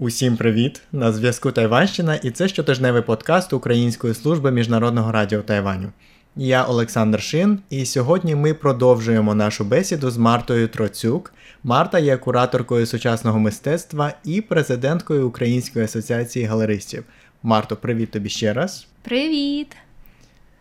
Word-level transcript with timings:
Усім 0.00 0.36
привіт! 0.36 0.80
На 0.92 1.12
зв'язку 1.12 1.52
Тайванщина, 1.52 2.14
і 2.14 2.30
це 2.30 2.48
щотижневий 2.48 3.02
подкаст 3.02 3.52
Української 3.52 4.14
служби 4.14 4.50
міжнародного 4.50 5.12
радіо 5.12 5.42
Тайваню. 5.42 5.88
Я 6.36 6.64
Олександр 6.64 7.22
Шин, 7.22 7.58
і 7.70 7.86
сьогодні 7.86 8.34
ми 8.34 8.54
продовжуємо 8.54 9.34
нашу 9.34 9.64
бесіду 9.64 10.10
з 10.10 10.16
Мартою 10.16 10.68
Троцюк. 10.68 11.32
Марта 11.64 11.98
є 11.98 12.16
кураторкою 12.16 12.86
сучасного 12.86 13.38
мистецтва 13.38 14.12
і 14.24 14.40
президенткою 14.40 15.28
Української 15.28 15.84
асоціації 15.84 16.44
галеристів. 16.44 17.04
Марто, 17.42 17.76
привіт 17.76 18.10
тобі 18.10 18.28
ще 18.28 18.52
раз. 18.52 18.86
Привіт! 19.02 19.76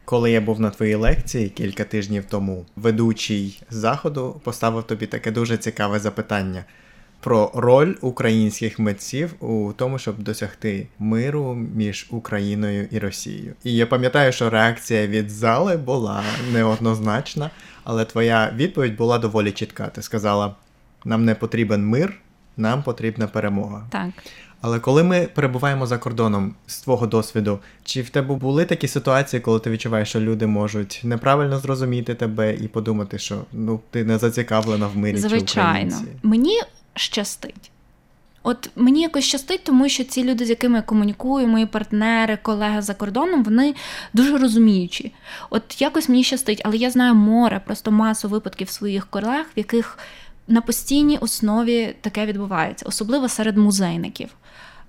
Коли 0.05 0.31
я 0.31 0.41
був 0.41 0.59
на 0.59 0.69
твоїй 0.69 0.95
лекції 0.95 1.49
кілька 1.49 1.83
тижнів 1.83 2.25
тому, 2.29 2.65
ведучий 2.75 3.61
заходу 3.69 4.41
поставив 4.43 4.83
тобі 4.83 5.05
таке 5.05 5.32
дуже 5.32 5.57
цікаве 5.57 5.99
запитання 5.99 6.65
про 7.27 7.51
роль 7.54 7.95
українських 8.01 8.79
митців 8.79 9.33
у 9.39 9.73
тому, 9.73 9.99
щоб 9.99 10.19
досягти 10.19 10.87
миру 10.99 11.54
між 11.75 12.07
Україною 12.09 12.87
і 12.91 12.99
Росією. 12.99 13.54
І 13.63 13.75
я 13.75 13.87
пам'ятаю, 13.87 14.31
що 14.31 14.49
реакція 14.49 15.07
від 15.07 15.29
зали 15.29 15.77
була 15.77 16.23
неоднозначна, 16.54 17.49
але 17.83 18.05
твоя 18.05 18.54
відповідь 18.55 18.97
була 18.97 19.18
доволі 19.18 19.51
чітка. 19.51 19.87
Ти 19.87 20.01
сказала: 20.01 20.55
нам 21.05 21.25
не 21.25 21.35
потрібен 21.35 21.87
мир, 21.87 22.13
нам 22.57 22.83
потрібна 22.83 23.27
перемога. 23.27 23.87
Так. 23.89 24.09
Але 24.61 24.79
коли 24.79 25.04
ми 25.04 25.27
перебуваємо 25.35 25.87
за 25.87 25.97
кордоном 25.97 26.55
з 26.68 26.82
твого 26.82 27.07
досвіду, 27.07 27.59
чи 27.83 28.01
в 28.01 28.09
тебе 28.09 28.35
були 28.35 28.65
такі 28.65 28.87
ситуації, 28.87 29.39
коли 29.39 29.59
ти 29.59 29.69
відчуваєш, 29.69 30.09
що 30.09 30.19
люди 30.19 30.47
можуть 30.47 31.01
неправильно 31.04 31.59
зрозуміти 31.59 32.16
тебе 32.16 32.55
і 32.55 32.67
подумати, 32.67 33.19
що 33.19 33.45
ну 33.53 33.80
ти 33.91 34.03
не 34.03 34.17
зацікавлена 34.17 34.87
в 34.87 34.97
мирі? 34.97 35.17
Звичайно, 35.17 35.45
чи 35.45 35.59
українці? 35.59 36.05
мені 36.23 36.61
щастить. 36.97 37.71
От 38.43 38.69
мені 38.75 39.01
якось 39.01 39.23
щастить, 39.23 39.63
тому 39.63 39.89
що 39.89 40.03
ці 40.03 40.23
люди, 40.23 40.45
з 40.45 40.49
якими 40.49 40.75
я 40.75 40.81
комунікую, 40.81 41.47
мої 41.47 41.65
партнери, 41.65 42.37
колеги 42.41 42.81
за 42.81 42.93
кордоном, 42.93 43.43
вони 43.43 43.75
дуже 44.13 44.37
розуміючі. 44.37 45.13
От 45.49 45.81
якось 45.81 46.09
мені 46.09 46.23
щастить, 46.23 46.61
але 46.65 46.77
я 46.77 46.89
знаю 46.89 47.15
море, 47.15 47.61
просто 47.65 47.91
масу 47.91 48.29
випадків 48.29 48.69
своїх 48.69 49.07
колег, 49.07 49.45
в 49.55 49.59
яких 49.59 49.97
на 50.47 50.61
постійній 50.61 51.17
основі 51.17 51.95
таке 52.01 52.25
відбувається, 52.25 52.85
особливо 52.89 53.29
серед 53.29 53.57
музейників. 53.57 54.29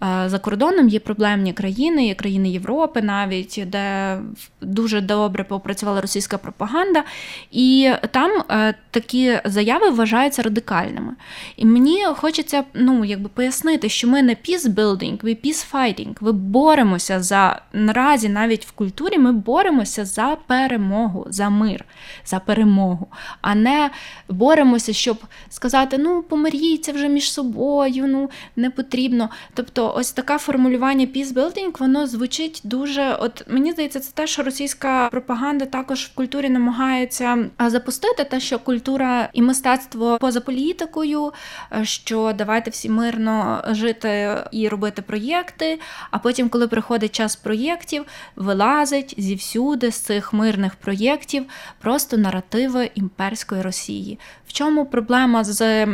Е, 0.02 0.28
за 0.28 0.38
кордоном 0.38 0.88
є 0.88 1.00
проблемні 1.00 1.52
країни, 1.52 2.06
є 2.06 2.14
країни 2.14 2.48
Європи, 2.48 3.02
навіть 3.02 3.62
де 3.66 4.18
дуже 4.60 5.00
добре 5.00 5.44
попрацювала 5.44 6.00
російська 6.00 6.38
пропаганда, 6.38 7.04
і 7.50 7.90
там 8.10 8.42
е, 8.50 8.74
такі 8.90 9.40
заяви 9.44 9.90
вважаються 9.90 10.42
радикальними. 10.42 11.12
І 11.56 11.66
мені 11.66 12.04
хочеться 12.04 12.64
ну, 12.74 13.04
якби 13.04 13.28
пояснити, 13.28 13.88
що 13.88 14.08
ми 14.08 14.22
не 14.22 14.32
peace-building, 14.32 15.18
ми 15.22 15.30
peace-fighting. 15.30 16.16
Ми 16.20 16.32
боремося 16.32 17.22
за 17.22 17.62
наразі, 17.72 18.28
навіть 18.28 18.66
в 18.66 18.70
культурі, 18.70 19.18
ми 19.18 19.32
боремося 19.32 20.04
за 20.04 20.36
перемогу, 20.46 21.26
за 21.30 21.50
мир, 21.50 21.84
за 22.24 22.38
перемогу, 22.38 23.06
а 23.40 23.54
не 23.54 23.90
боремося, 24.28 24.92
щоб 24.92 25.18
сказати: 25.48 25.98
ну, 25.98 26.22
помиріться 26.22 26.92
вже 26.92 27.08
між 27.08 27.32
собою, 27.32 28.04
ну 28.08 28.30
не 28.56 28.70
потрібно. 28.70 29.30
Тобто 29.54 29.87
ось 29.96 30.12
таке 30.12 30.38
формулювання 30.38 31.06
peace-building, 31.06 31.78
воно 31.78 32.06
звучить 32.06 32.60
дуже. 32.64 33.14
От 33.20 33.44
мені 33.48 33.72
здається, 33.72 34.00
це 34.00 34.12
те, 34.12 34.26
що 34.26 34.42
російська 34.42 35.08
пропаганда 35.10 35.66
також 35.66 36.04
в 36.04 36.14
культурі 36.14 36.48
намагається 36.48 37.50
запустити, 37.66 38.24
те, 38.24 38.40
що 38.40 38.58
культура 38.58 39.28
і 39.32 39.42
мистецтво 39.42 40.18
поза 40.20 40.40
політикою, 40.40 41.32
е, 41.72 41.84
що 41.84 42.32
давайте 42.38 42.70
всі 42.70 42.88
мирно 42.88 43.64
жити 43.70 44.36
і 44.52 44.68
робити 44.68 45.02
проєкти. 45.02 45.80
А 46.10 46.18
потім, 46.18 46.48
коли 46.48 46.68
приходить 46.68 47.12
час 47.12 47.36
проєктів, 47.36 48.04
вилазить 48.36 49.14
зівсюди 49.18 49.90
з 49.90 49.98
цих 49.98 50.32
мирних 50.32 50.74
проєктів 50.74 51.44
просто 51.80 52.16
наративи 52.16 52.90
імперської 52.94 53.62
Росії. 53.62 54.18
В 54.46 54.52
чому 54.52 54.86
проблема 54.86 55.44
з 55.44 55.86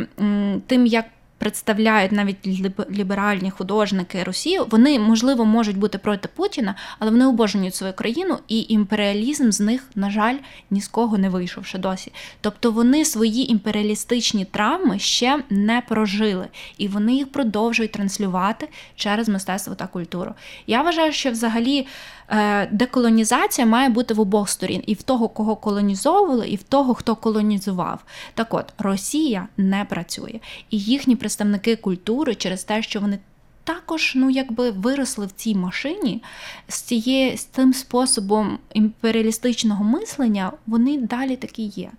тим, 0.67 0.85
як 0.85 1.05
представляють 1.45 2.11
навіть 2.11 2.47
ліберальні 2.91 3.51
художники 3.51 4.23
Росію, 4.23 4.67
вони 4.69 4.99
можливо 4.99 5.45
можуть 5.45 5.77
бути 5.77 5.97
проти 5.97 6.29
Путіна, 6.35 6.75
але 6.99 7.11
вони 7.11 7.25
обожнюють 7.25 7.75
свою 7.75 7.93
країну, 7.93 8.37
і 8.47 8.65
імперіалізм 8.69 9.51
з 9.51 9.59
них, 9.59 9.83
на 9.95 10.09
жаль, 10.09 10.35
ні 10.71 10.81
з 10.81 10.87
кого 10.87 11.17
не 11.17 11.29
вийшов 11.29 11.65
ще 11.65 11.77
досі. 11.77 12.11
Тобто 12.41 12.71
вони 12.71 13.05
свої 13.05 13.51
імперіалістичні 13.51 14.45
травми 14.45 14.99
ще 14.99 15.43
не 15.49 15.81
прожили, 15.81 16.47
і 16.77 16.87
вони 16.87 17.13
їх 17.13 17.31
продовжують 17.31 17.91
транслювати 17.91 18.69
через 18.95 19.29
мистецтво 19.29 19.75
та 19.75 19.87
культуру. 19.87 20.33
Я 20.67 20.81
вважаю, 20.81 21.11
що 21.11 21.31
взагалі. 21.31 21.87
Е, 22.29 22.67
деколонізація 22.71 23.67
має 23.67 23.89
бути 23.89 24.13
в 24.13 24.19
обох 24.19 24.49
сторін, 24.49 24.83
і 24.87 24.93
в 24.93 25.03
того, 25.03 25.29
кого 25.29 25.55
колонізовували, 25.55 26.47
і 26.47 26.55
в 26.55 26.63
того, 26.63 26.93
хто 26.93 27.15
колонізував. 27.15 28.03
Так 28.33 28.53
от 28.53 28.73
Росія 28.77 29.47
не 29.57 29.85
працює, 29.85 30.39
і 30.69 30.79
їхні 30.79 31.15
представники 31.15 31.75
культури 31.75 32.35
через 32.35 32.63
те, 32.63 32.81
що 32.81 32.99
вони. 32.99 33.19
Також, 33.63 34.13
ну 34.15 34.29
якби 34.29 34.71
виросли 34.71 35.25
в 35.25 35.31
цій 35.31 35.55
машині 35.55 36.23
з 36.67 36.81
цією 36.81 37.37
з 37.37 37.45
тим 37.45 37.73
способом 37.73 38.59
імперіалістичного 38.73 39.83
мислення, 39.83 40.51
вони 40.67 40.97
далі 40.97 41.35
такі 41.35 41.63
є. 41.63 41.91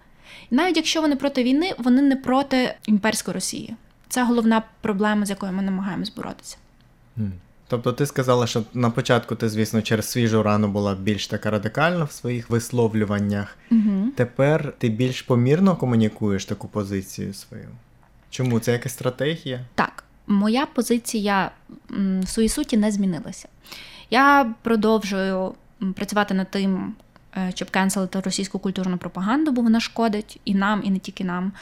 Навіть 0.50 0.76
якщо 0.76 1.00
вони 1.00 1.16
проти 1.16 1.42
війни, 1.42 1.74
вони 1.78 2.02
не 2.02 2.16
проти 2.16 2.74
імперської 2.86 3.34
Росії. 3.34 3.76
Це 4.08 4.24
головна 4.24 4.62
проблема, 4.80 5.26
з 5.26 5.30
якою 5.30 5.52
ми 5.52 5.62
намагаємось 5.62 6.12
боротися. 6.14 6.56
Тобто 7.68 7.92
ти 7.92 8.06
сказала, 8.06 8.46
що 8.46 8.62
на 8.74 8.90
початку 8.90 9.34
ти, 9.34 9.48
звісно, 9.48 9.82
через 9.82 10.08
свіжу 10.08 10.42
рану 10.42 10.68
була 10.68 10.94
більш 10.94 11.26
така 11.26 11.50
радикальна 11.50 12.04
в 12.04 12.12
своїх 12.12 12.50
висловлюваннях. 12.50 13.56
Угу. 13.70 14.08
Тепер 14.16 14.72
ти 14.78 14.88
більш 14.88 15.22
помірно 15.22 15.76
комунікуєш 15.76 16.44
таку 16.44 16.68
позицію 16.68 17.34
свою. 17.34 17.68
Чому 18.30 18.60
це 18.60 18.72
якась 18.72 18.92
стратегія? 18.92 19.60
Так, 19.74 20.04
моя 20.26 20.66
позиція 20.66 21.50
в 22.22 22.26
своїй 22.26 22.48
суті 22.48 22.76
не 22.76 22.92
змінилася. 22.92 23.48
Я 24.10 24.54
продовжую 24.62 25.54
працювати 25.94 26.34
над 26.34 26.50
тим, 26.50 26.94
е, 27.36 27.52
щоб 27.54 27.70
кенселити 27.70 28.20
російську 28.20 28.58
культурну 28.58 28.98
пропаганду, 28.98 29.52
бо 29.52 29.62
вона 29.62 29.80
шкодить 29.80 30.40
і 30.44 30.54
нам, 30.54 30.82
і 30.84 30.90
не 30.90 30.98
тільки 30.98 31.24
нам. 31.24 31.52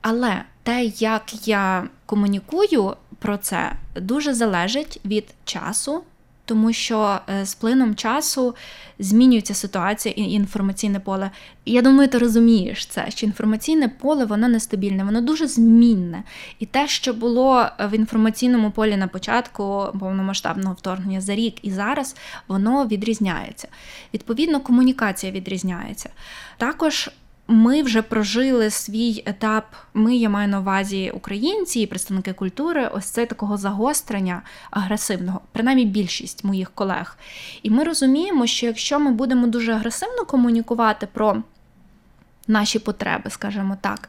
Але 0.00 0.44
те, 0.62 0.84
як 0.84 1.48
я 1.48 1.88
комунікую 2.06 2.96
про 3.18 3.36
це, 3.36 3.72
дуже 3.96 4.34
залежить 4.34 5.00
від 5.04 5.24
часу, 5.44 6.02
тому 6.44 6.72
що 6.72 7.18
е, 7.28 7.46
з 7.46 7.54
плином 7.54 7.94
часу 7.94 8.54
змінюється 8.98 9.54
ситуація 9.54 10.14
і 10.16 10.22
інформаційне 10.22 11.00
поле. 11.00 11.30
Я 11.66 11.82
думаю, 11.82 12.08
ти 12.08 12.18
розумієш 12.18 12.86
це, 12.86 13.06
що 13.08 13.26
інформаційне 13.26 13.88
поле 13.88 14.24
воно 14.24 14.48
нестабільне, 14.48 15.04
воно 15.04 15.20
дуже 15.20 15.46
змінне. 15.46 16.22
І 16.58 16.66
те, 16.66 16.88
що 16.88 17.14
було 17.14 17.68
в 17.80 17.94
інформаційному 17.94 18.70
полі 18.70 18.96
на 18.96 19.08
початку 19.08 19.86
повномасштабного 20.00 20.74
вторгнення 20.74 21.20
за 21.20 21.34
рік 21.34 21.54
і 21.62 21.70
зараз, 21.70 22.16
воно 22.48 22.86
відрізняється. 22.86 23.68
Відповідно, 24.14 24.60
комунікація 24.60 25.32
відрізняється. 25.32 26.10
Також 26.56 27.10
ми 27.48 27.82
вже 27.82 28.02
прожили 28.02 28.70
свій 28.70 29.22
етап. 29.26 29.64
Ми 29.94 30.16
я 30.16 30.28
маю 30.28 30.48
на 30.48 30.60
увазі 30.60 31.10
українці 31.14 31.80
і 31.80 31.86
представники 31.86 32.32
культури. 32.32 32.90
Ось 32.92 33.04
це 33.04 33.26
такого 33.26 33.56
загострення 33.56 34.42
агресивного, 34.70 35.40
принаймні 35.52 35.84
більшість 35.84 36.44
моїх 36.44 36.70
колег. 36.70 37.18
І 37.62 37.70
ми 37.70 37.84
розуміємо, 37.84 38.46
що 38.46 38.66
якщо 38.66 39.00
ми 39.00 39.10
будемо 39.10 39.46
дуже 39.46 39.72
агресивно 39.72 40.24
комунікувати 40.24 41.08
про 41.12 41.42
наші 42.46 42.78
потреби, 42.78 43.30
скажімо 43.30 43.76
так. 43.80 44.08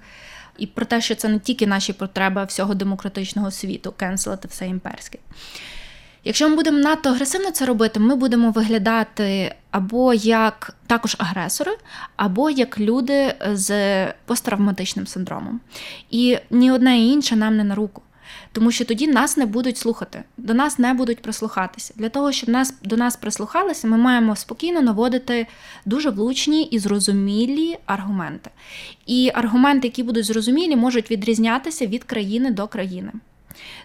І 0.57 0.67
про 0.67 0.85
те, 0.85 1.01
що 1.01 1.15
це 1.15 1.29
не 1.29 1.39
тільки 1.39 1.67
наші 1.67 1.93
потреби 1.93 2.45
всього 2.45 2.73
демократичного 2.73 3.51
світу, 3.51 3.93
кенселити 3.97 4.47
все 4.47 4.67
імперське. 4.67 5.19
Якщо 6.23 6.49
ми 6.49 6.55
будемо 6.55 6.77
надто 6.77 7.09
агресивно 7.09 7.51
це 7.51 7.65
робити, 7.65 7.99
ми 7.99 8.15
будемо 8.15 8.51
виглядати 8.51 9.55
або 9.71 10.13
як 10.13 10.75
також 10.87 11.15
агресори, 11.19 11.71
або 12.15 12.49
як 12.49 12.79
люди 12.79 13.35
з 13.51 14.07
посттравматичним 14.25 15.07
синдромом. 15.07 15.59
І 16.09 16.37
ні 16.49 16.71
одне 16.71 16.99
і 16.99 17.07
інше 17.09 17.35
нам 17.35 17.57
не 17.57 17.63
на 17.63 17.75
руку. 17.75 18.01
Тому 18.51 18.71
що 18.71 18.85
тоді 18.85 19.07
нас 19.07 19.37
не 19.37 19.45
будуть 19.45 19.77
слухати, 19.77 20.23
до 20.37 20.53
нас 20.53 20.79
не 20.79 20.93
будуть 20.93 21.21
прислухатися. 21.21 21.93
Для 21.97 22.09
того, 22.09 22.31
щоб 22.31 22.49
нас 22.49 22.73
до 22.83 22.97
нас 22.97 23.15
прислухалися, 23.15 23.87
ми 23.87 23.97
маємо 23.97 24.35
спокійно 24.35 24.81
наводити 24.81 25.47
дуже 25.85 26.09
влучні 26.09 26.63
і 26.63 26.79
зрозумілі 26.79 27.77
аргументи. 27.85 28.49
І 29.05 29.31
аргументи, 29.33 29.87
які 29.87 30.03
будуть 30.03 30.25
зрозумілі, 30.25 30.75
можуть 30.75 31.11
відрізнятися 31.11 31.85
від 31.85 32.03
країни 32.03 32.51
до 32.51 32.67
країни. 32.67 33.11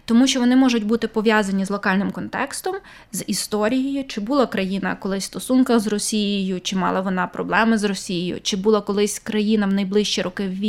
Тому 0.04 0.26
що 0.26 0.40
вони 0.40 0.56
можуть 0.56 0.84
бути 0.84 1.08
пов'язані 1.08 1.64
з 1.64 1.70
локальним 1.70 2.10
контекстом, 2.10 2.74
з 3.12 3.24
історією, 3.26 4.04
чи 4.04 4.20
була 4.20 4.46
країна 4.46 4.96
колись 5.00 5.24
в 5.24 5.26
стосунках 5.26 5.80
з 5.80 5.86
Росією, 5.86 6.60
чи 6.60 6.76
мала 6.76 7.00
вона 7.00 7.26
проблеми 7.26 7.78
з 7.78 7.84
Росією, 7.84 8.40
чи 8.42 8.56
була 8.56 8.80
колись 8.80 9.18
країна 9.18 9.66
в 9.66 9.72
найближчі 9.72 10.22
роки 10.22 10.42
в 10.46 10.60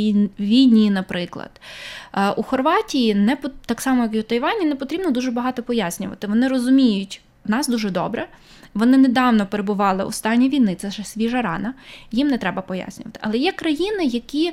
війні, 0.42 0.90
наприклад. 0.90 1.50
Е, 2.14 2.30
у 2.30 2.42
Хорватії 2.42 3.14
не 3.14 3.36
так 3.66 3.80
само, 3.80 4.02
як 4.02 4.14
і 4.14 4.20
у 4.20 4.22
Тайвані, 4.22 4.66
не 4.66 4.74
потрібно 4.74 5.10
дуже 5.10 5.30
багато 5.30 5.62
пояснювати. 5.62 6.26
Вони 6.26 6.48
розуміють 6.48 7.20
нас 7.48 7.68
дуже 7.68 7.90
добре. 7.90 8.28
Вони 8.74 8.96
недавно 8.96 9.46
перебували 9.46 10.04
у 10.04 10.12
стані 10.12 10.48
війни, 10.48 10.74
це 10.74 10.90
ще 10.90 11.04
свіжа 11.04 11.42
рана, 11.42 11.74
їм 12.12 12.28
не 12.28 12.38
треба 12.38 12.62
пояснювати. 12.62 13.20
Але 13.22 13.38
є 13.38 13.52
країни, 13.52 14.04
які 14.04 14.52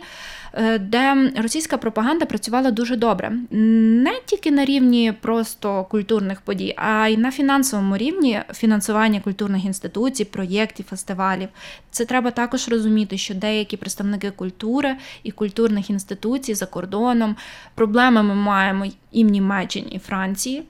де 0.79 1.31
російська 1.37 1.77
пропаганда 1.77 2.25
працювала 2.25 2.71
дуже 2.71 2.95
добре, 2.95 3.31
не 3.49 4.19
тільки 4.25 4.51
на 4.51 4.65
рівні 4.65 5.13
просто 5.21 5.83
культурних 5.83 6.41
подій, 6.41 6.73
а 6.77 7.07
й 7.07 7.17
на 7.17 7.31
фінансовому 7.31 7.97
рівні 7.97 8.41
фінансування 8.53 9.19
культурних 9.19 9.65
інституцій, 9.65 10.25
проєктів, 10.25 10.85
фестивалів. 10.85 11.49
Це 11.91 12.05
треба 12.05 12.31
також 12.31 12.69
розуміти, 12.69 13.17
що 13.17 13.33
деякі 13.33 13.77
представники 13.77 14.31
культури 14.31 14.95
і 15.23 15.31
культурних 15.31 15.89
інституцій 15.89 16.53
за 16.53 16.65
кордоном 16.65 17.35
проблеми 17.75 18.23
ми 18.23 18.35
маємо 18.35 18.85
і 19.11 19.23
в 19.23 19.27
Німеччині, 19.27 19.91
і 19.91 19.99
Франції. 19.99 20.63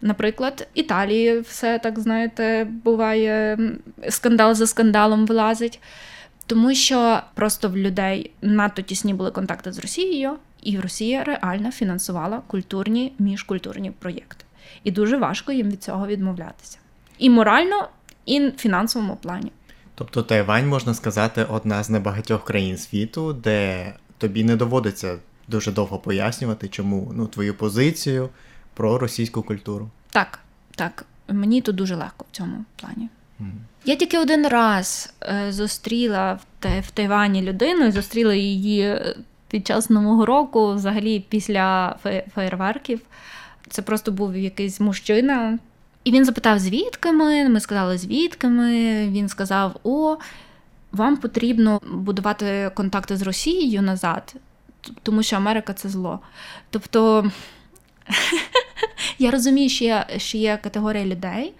Наприклад, 0.00 0.68
Італії 0.74 1.40
все 1.40 1.78
так 1.78 1.98
знаєте, 1.98 2.68
буває 2.84 3.58
скандал 4.08 4.54
за 4.54 4.66
скандалом 4.66 5.26
вилазить. 5.26 5.80
Тому 6.46 6.74
що 6.74 7.20
просто 7.34 7.68
в 7.68 7.76
людей 7.76 8.30
надто 8.42 8.82
тісні 8.82 9.14
були 9.14 9.30
контакти 9.30 9.72
з 9.72 9.78
Росією, 9.78 10.30
і 10.62 10.80
Росія 10.80 11.24
реально 11.24 11.70
фінансувала 11.72 12.42
культурні 12.46 13.12
міжкультурні 13.18 13.90
проєкти. 13.90 14.44
І 14.84 14.90
дуже 14.90 15.16
важко 15.16 15.52
їм 15.52 15.70
від 15.70 15.82
цього 15.82 16.06
відмовлятися. 16.06 16.78
І 17.18 17.30
морально, 17.30 17.88
і 18.24 18.40
в 18.40 18.52
фінансовому 18.52 19.16
плані. 19.16 19.52
Тобто 19.94 20.22
Тайвань, 20.22 20.68
можна 20.68 20.94
сказати, 20.94 21.46
одна 21.50 21.82
з 21.82 21.90
небагатьох 21.90 22.44
країн 22.44 22.76
світу, 22.76 23.32
де 23.32 23.92
тобі 24.18 24.44
не 24.44 24.56
доводиться 24.56 25.18
дуже 25.48 25.72
довго 25.72 25.98
пояснювати, 25.98 26.68
чому 26.68 27.12
ну, 27.14 27.26
твою 27.26 27.54
позицію 27.54 28.28
про 28.74 28.98
російську 28.98 29.42
культуру. 29.42 29.90
Так, 30.10 30.38
так. 30.76 31.04
Мені 31.28 31.60
тут 31.60 31.76
дуже 31.76 31.96
легко 31.96 32.26
в 32.32 32.36
цьому 32.36 32.64
плані. 32.76 33.08
Я 33.84 33.96
тільки 33.96 34.18
один 34.18 34.46
раз 34.48 35.14
е, 35.22 35.52
зустріла 35.52 36.38
в 36.60 36.90
Тайвані 36.94 37.42
людину, 37.42 37.92
зустріла 37.92 38.34
її 38.34 38.80
е, 38.80 39.16
під 39.48 39.66
час 39.66 39.90
Нового 39.90 40.26
року, 40.26 40.74
взагалі 40.74 41.24
після 41.28 41.96
феєрверків. 42.34 43.00
Це 43.68 43.82
просто 43.82 44.12
був 44.12 44.36
якийсь 44.36 44.80
мужчина. 44.80 45.58
І 46.04 46.12
він 46.12 46.24
запитав, 46.24 46.58
звідки 46.58 47.12
ми. 47.12 47.48
Ми 47.48 47.60
сказали, 47.60 47.98
звідки 47.98 48.48
ми. 48.48 48.72
Він 49.08 49.28
сказав: 49.28 49.80
О, 49.84 50.16
вам 50.92 51.16
потрібно 51.16 51.80
будувати 51.92 52.70
контакти 52.74 53.16
з 53.16 53.22
Росією 53.22 53.82
назад, 53.82 54.34
тому 55.02 55.22
що 55.22 55.36
Америка 55.36 55.72
це 55.72 55.88
зло. 55.88 56.20
Тобто. 56.70 57.30
Я 59.18 59.30
розумію, 59.30 59.68
що 59.68 59.84
є, 59.84 60.06
що 60.16 60.38
є 60.38 60.58
категорія 60.62 61.04
людей, 61.04 61.52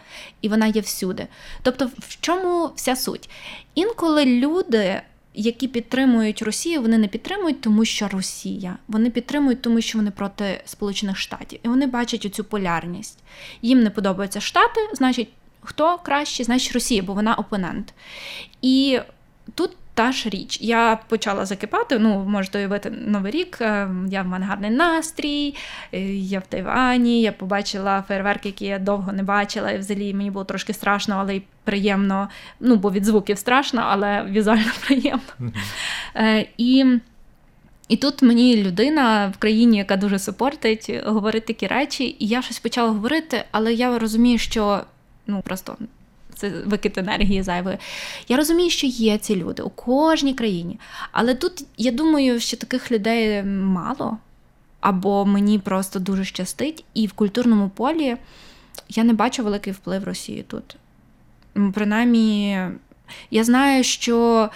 і 0.42 0.48
вона 0.48 0.66
є 0.66 0.80
всюди. 0.80 1.26
Тобто, 1.62 1.90
в 1.98 2.20
чому 2.20 2.70
вся 2.76 2.96
суть? 2.96 3.30
Інколи 3.74 4.24
люди. 4.24 5.00
Які 5.38 5.68
підтримують 5.68 6.42
Росію, 6.42 6.82
вони 6.82 6.98
не 6.98 7.08
підтримують, 7.08 7.60
тому 7.60 7.84
що 7.84 8.08
Росія. 8.08 8.78
Вони 8.88 9.10
підтримують, 9.10 9.62
тому 9.62 9.80
що 9.80 9.98
вони 9.98 10.10
проти 10.10 10.60
Сполучених 10.64 11.18
Штатів. 11.18 11.58
І 11.62 11.68
вони 11.68 11.86
бачать 11.86 12.26
оцю 12.26 12.44
полярність. 12.44 13.18
Їм 13.62 13.82
не 13.82 13.90
подобаються 13.90 14.40
Штати, 14.40 14.80
значить, 14.92 15.28
хто 15.60 15.98
краще, 15.98 16.44
значить 16.44 16.72
Росія, 16.72 17.02
бо 17.02 17.14
вона 17.14 17.34
опонент. 17.34 17.94
І 18.62 19.00
тут 19.54 19.70
та 19.96 20.12
ж 20.12 20.28
річ. 20.28 20.58
Я 20.60 20.98
почала 21.08 21.46
закипати. 21.46 21.98
Ну, 21.98 22.24
можете 22.24 22.58
уявити 22.58 22.90
новий 22.90 23.32
рік. 23.32 23.58
Е, 23.60 23.88
я 24.08 24.22
в 24.22 24.26
мене 24.26 24.46
гарний 24.46 24.70
настрій, 24.70 25.54
е, 25.92 26.00
я 26.14 26.38
в 26.38 26.46
Тайвані, 26.46 27.22
я 27.22 27.32
побачила 27.32 28.04
фейерверки, 28.08 28.48
які 28.48 28.64
я 28.64 28.78
довго 28.78 29.12
не 29.12 29.22
бачила. 29.22 29.70
І 29.70 29.78
взагалі 29.78 30.14
мені 30.14 30.30
було 30.30 30.44
трошки 30.44 30.72
страшно, 30.72 31.14
але 31.18 31.36
й 31.36 31.42
приємно. 31.64 32.28
Ну, 32.60 32.76
бо 32.76 32.90
від 32.90 33.04
звуків 33.04 33.38
страшно, 33.38 33.82
але 33.86 34.24
візуально 34.24 34.70
приємно. 34.86 35.22
Mm-hmm. 35.40 36.46
І 36.58 36.84
і 37.88 37.96
тут 37.96 38.22
мені 38.22 38.62
людина 38.62 39.32
в 39.36 39.36
країні, 39.36 39.78
яка 39.78 39.96
дуже 39.96 40.18
супортить, 40.18 40.90
говорить 41.04 41.46
такі 41.46 41.66
речі, 41.66 42.16
і 42.18 42.26
я 42.26 42.42
щось 42.42 42.58
почала 42.58 42.88
говорити, 42.88 43.44
але 43.50 43.74
я 43.74 43.98
розумію, 43.98 44.38
що 44.38 44.80
ну 45.26 45.42
просто 45.42 45.76
це 46.36 46.48
викид 46.50 46.98
енергії 46.98 47.42
зайвої. 47.42 47.78
Я 48.28 48.36
розумію, 48.36 48.70
що 48.70 48.86
є 48.86 49.18
ці 49.18 49.36
люди 49.36 49.62
у 49.62 49.70
кожній 49.70 50.34
країні. 50.34 50.78
Але 51.12 51.34
тут 51.34 51.64
я 51.76 51.90
думаю, 51.90 52.40
що 52.40 52.56
таких 52.56 52.92
людей 52.92 53.42
мало, 53.42 54.18
або 54.80 55.24
мені 55.24 55.58
просто 55.58 55.98
дуже 55.98 56.24
щастить, 56.24 56.84
і 56.94 57.06
в 57.06 57.12
культурному 57.12 57.68
полі 57.68 58.16
я 58.88 59.04
не 59.04 59.12
бачу 59.12 59.44
великий 59.44 59.72
вплив 59.72 60.04
Росії 60.04 60.44
тут. 60.48 60.76
Принаймні, 61.74 62.58
я 63.30 63.44
знаю, 63.44 63.84
що 63.84 64.50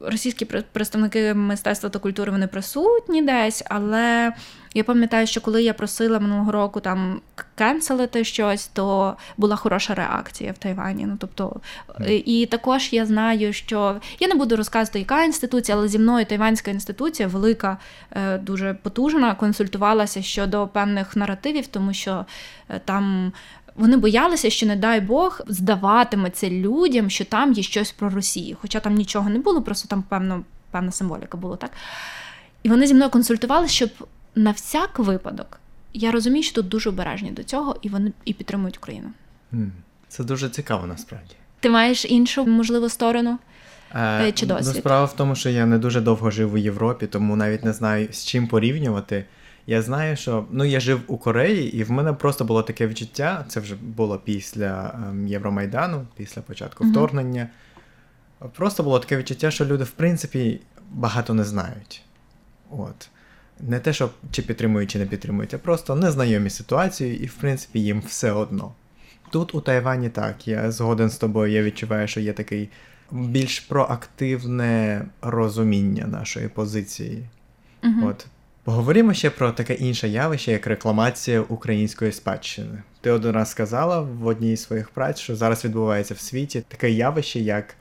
російські 0.00 0.44
представники 0.44 1.34
мистецтва 1.34 1.90
та 1.90 1.98
культури 1.98 2.32
вони 2.32 2.46
присутні 2.46 3.22
десь, 3.22 3.62
але 3.66 4.32
я 4.74 4.84
пам'ятаю, 4.84 5.26
що 5.26 5.40
коли 5.40 5.62
я 5.62 5.74
просила 5.74 6.20
минулого 6.20 6.52
року 6.52 6.80
там 6.80 7.20
кенселити 7.54 8.24
щось, 8.24 8.66
то 8.66 9.16
була 9.36 9.56
хороша 9.56 9.94
реакція 9.94 10.52
в 10.52 10.58
Тайвані. 10.58 11.06
Ну 11.06 11.16
тобто, 11.20 11.60
і 12.08 12.46
також 12.46 12.92
я 12.92 13.06
знаю, 13.06 13.52
що 13.52 14.00
я 14.20 14.28
не 14.28 14.34
буду 14.34 14.56
розказувати, 14.56 14.98
яка 14.98 15.24
інституція, 15.24 15.78
але 15.78 15.88
зі 15.88 15.98
мною 15.98 16.26
Тайванська 16.26 16.70
інституція 16.70 17.28
велика, 17.28 17.78
е, 18.10 18.38
дуже 18.38 18.74
потужна, 18.74 19.34
консультувалася 19.34 20.22
щодо 20.22 20.66
певних 20.66 21.16
наративів, 21.16 21.66
тому 21.66 21.92
що 21.92 22.26
е, 22.68 22.80
там. 22.84 23.32
Вони 23.78 23.96
боялися, 23.96 24.50
що, 24.50 24.66
не 24.66 24.76
дай 24.76 25.00
Бог, 25.00 25.40
здаватиметься 25.48 26.50
людям, 26.50 27.10
що 27.10 27.24
там 27.24 27.52
є 27.52 27.62
щось 27.62 27.92
про 27.92 28.10
Росію. 28.10 28.56
Хоча 28.60 28.80
там 28.80 28.94
нічого 28.94 29.30
не 29.30 29.38
було, 29.38 29.62
просто 29.62 29.88
там 29.88 30.02
певно, 30.02 30.44
певна 30.70 30.92
символіка 30.92 31.38
була 31.38 31.56
так. 31.56 31.70
І 32.62 32.68
вони 32.68 32.86
зі 32.86 32.94
мною 32.94 33.10
консультували, 33.10 33.68
щоб 33.68 33.90
на 34.34 34.50
всяк 34.50 34.98
випадок 34.98 35.60
я 35.92 36.12
розумію, 36.12 36.42
що 36.42 36.54
тут 36.54 36.68
дуже 36.68 36.88
обережні 36.88 37.30
до 37.30 37.44
цього, 37.44 37.76
і 37.82 37.88
вони 37.88 38.12
і 38.24 38.32
підтримують 38.32 38.76
Україну. 38.76 39.08
Це 40.08 40.24
дуже 40.24 40.48
цікаво 40.48 40.86
насправді. 40.86 41.34
Ти 41.60 41.70
маєш 41.70 42.04
іншу 42.04 42.46
можливу 42.46 42.88
сторону? 42.88 43.38
Е, 43.94 44.32
чи 44.32 44.46
досвід? 44.46 44.72
Ну, 44.74 44.80
справа 44.80 45.04
в 45.04 45.16
тому, 45.16 45.34
що 45.34 45.48
я 45.48 45.66
не 45.66 45.78
дуже 45.78 46.00
довго 46.00 46.30
жив 46.30 46.54
у 46.54 46.58
Європі, 46.58 47.06
тому 47.06 47.36
навіть 47.36 47.64
не 47.64 47.72
знаю 47.72 48.08
з 48.12 48.24
чим 48.24 48.48
порівнювати. 48.48 49.24
Я 49.68 49.82
знаю, 49.82 50.16
що 50.16 50.46
ну 50.50 50.64
я 50.64 50.80
жив 50.80 51.00
у 51.06 51.16
Кореї, 51.16 51.76
і 51.76 51.84
в 51.84 51.90
мене 51.90 52.12
просто 52.12 52.44
було 52.44 52.62
таке 52.62 52.86
відчуття. 52.86 53.44
Це 53.48 53.60
вже 53.60 53.74
було 53.74 54.18
після 54.18 54.94
ем, 54.94 55.28
Євромайдану, 55.28 56.06
після 56.16 56.42
початку 56.42 56.84
mm-hmm. 56.84 56.90
вторгнення. 56.90 57.48
Просто 58.56 58.82
було 58.82 58.98
таке 58.98 59.16
відчуття, 59.16 59.50
що 59.50 59.64
люди, 59.64 59.84
в 59.84 59.90
принципі, 59.90 60.60
багато 60.90 61.34
не 61.34 61.44
знають. 61.44 62.02
От. 62.70 63.08
Не 63.60 63.80
те, 63.80 63.92
що 63.92 64.10
чи 64.30 64.42
підтримують, 64.42 64.90
чи 64.90 64.98
не 64.98 65.06
підтримують, 65.06 65.54
а 65.54 65.58
просто 65.58 65.96
незнайомі 65.96 66.50
ситуації, 66.50 67.24
і, 67.24 67.26
в 67.26 67.34
принципі, 67.34 67.80
їм 67.80 68.02
все 68.06 68.32
одно. 68.32 68.72
Тут 69.30 69.54
у 69.54 69.60
Тайвані 69.60 70.08
так, 70.08 70.48
я 70.48 70.70
згоден 70.70 71.10
з 71.10 71.16
тобою, 71.16 71.52
я 71.52 71.62
відчуваю, 71.62 72.08
що 72.08 72.20
є 72.20 72.32
такий 72.32 72.68
більш 73.10 73.60
проактивне 73.60 75.04
розуміння 75.22 76.06
нашої 76.06 76.48
позиції. 76.48 77.24
Uh-huh. 77.82 78.08
От. 78.08 78.26
Поговоримо 78.68 79.14
ще 79.14 79.30
про 79.30 79.52
таке 79.52 79.74
інше 79.74 80.08
явище, 80.08 80.52
як 80.52 80.66
рекламація 80.66 81.40
української 81.40 82.12
спадщини. 82.12 82.82
Ти 83.00 83.10
один 83.10 83.30
раз 83.30 83.50
сказала 83.50 84.00
в 84.00 84.26
одній 84.26 84.56
з 84.56 84.62
своїх 84.62 84.90
праць, 84.90 85.18
що 85.18 85.36
зараз 85.36 85.64
відбувається 85.64 86.14
в 86.14 86.18
світі 86.18 86.62
таке 86.68 86.90
явище, 86.90 87.40
як 87.40 87.74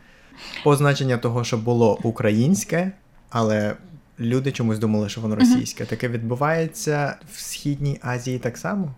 позначення 0.63 1.17
того, 1.17 1.43
що 1.43 1.57
було 1.57 1.99
українське, 2.03 2.91
але 3.29 3.75
люди 4.19 4.51
чомусь 4.51 4.79
думали, 4.79 5.09
що 5.09 5.21
воно 5.21 5.35
російське. 5.35 5.83
Uh-huh. 5.83 5.89
Таке 5.89 6.09
відбувається 6.09 7.15
в 7.33 7.39
Східній 7.39 7.99
Азії 8.01 8.39
так 8.39 8.57
само. 8.57 8.95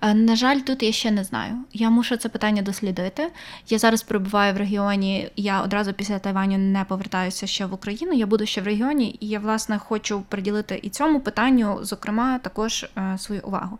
Е, 0.00 0.14
на 0.14 0.36
жаль, 0.36 0.58
тут 0.58 0.82
я 0.82 0.92
ще 0.92 1.10
не 1.10 1.24
знаю. 1.24 1.54
Я 1.72 1.90
мушу 1.90 2.16
це 2.16 2.28
питання 2.28 2.62
дослідити. 2.62 3.28
Я 3.68 3.78
зараз 3.78 4.02
перебуваю 4.02 4.54
в 4.54 4.56
регіоні. 4.56 5.30
Я 5.36 5.62
одразу 5.62 5.92
після 5.92 6.18
Тайваню 6.18 6.58
не 6.58 6.84
повертаюся 6.84 7.46
ще 7.46 7.66
в 7.66 7.74
Україну. 7.74 8.12
Я 8.12 8.26
буду 8.26 8.46
ще 8.46 8.60
в 8.60 8.64
регіоні, 8.64 9.16
і 9.20 9.28
я 9.28 9.38
власне 9.38 9.78
хочу 9.78 10.22
приділити 10.28 10.80
і 10.82 10.88
цьому 10.90 11.20
питанню, 11.20 11.78
зокрема, 11.82 12.38
також 12.38 12.86
е, 12.96 13.18
свою 13.18 13.40
увагу. 13.44 13.78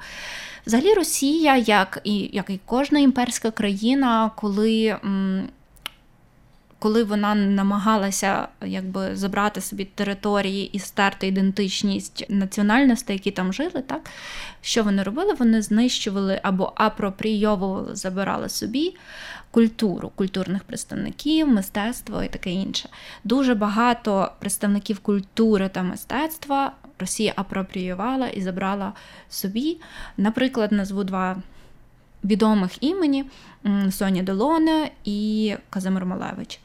Взагалі, 0.67 0.95
Росія, 0.95 1.57
як 1.57 2.01
і 2.05 2.31
як 2.33 2.51
і 2.51 2.61
кожна 2.65 2.99
імперська 2.99 3.51
країна, 3.51 4.31
коли 4.37 4.87
м, 5.05 5.49
коли 6.79 7.05
вона 7.05 7.35
намагалася 7.35 8.49
якби 8.67 9.17
забрати 9.17 9.61
собі 9.61 9.85
території 9.85 10.67
і 10.73 10.79
стерти 10.79 11.27
ідентичність 11.27 12.27
національностей, 12.29 13.17
які 13.17 13.31
там 13.31 13.53
жили, 13.53 13.83
так 13.87 14.11
що 14.61 14.83
вони 14.83 15.03
робили? 15.03 15.35
Вони 15.35 15.63
знищували 15.63 16.41
або 16.43 16.73
апропрійовували, 16.77 17.97
забирали 17.97 18.49
собі 18.49 18.97
культуру, 19.51 20.13
культурних 20.15 20.65
представників, 20.65 21.49
мистецтво 21.49 22.23
і 22.23 22.29
таке 22.29 22.51
інше. 22.51 22.89
Дуже 23.25 23.55
багато 23.55 24.33
представників 24.39 24.99
культури 24.99 25.69
та 25.69 25.83
мистецтва 25.83 26.73
Росія 26.99 27.33
апропріювала 27.37 28.29
і 28.29 28.41
забрала 28.43 28.93
собі. 29.29 29.81
Наприклад, 30.17 30.73
назву 30.73 31.05
два 31.05 31.43
відомих 32.25 32.83
імені 32.83 33.25
Соня 33.91 34.23
Делоне 34.23 34.91
і 35.05 35.55
Казимир 35.71 36.07
Малевич. 36.07 36.61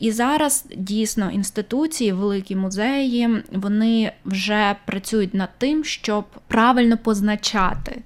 І 0.00 0.12
зараз 0.12 0.64
дійсно 0.76 1.30
інституції, 1.30 2.12
великі 2.12 2.56
музеї, 2.56 3.42
вони 3.52 4.12
вже 4.24 4.76
працюють 4.86 5.34
над 5.34 5.48
тим, 5.58 5.84
щоб 5.84 6.24
правильно 6.48 6.96
позначати 6.96 8.02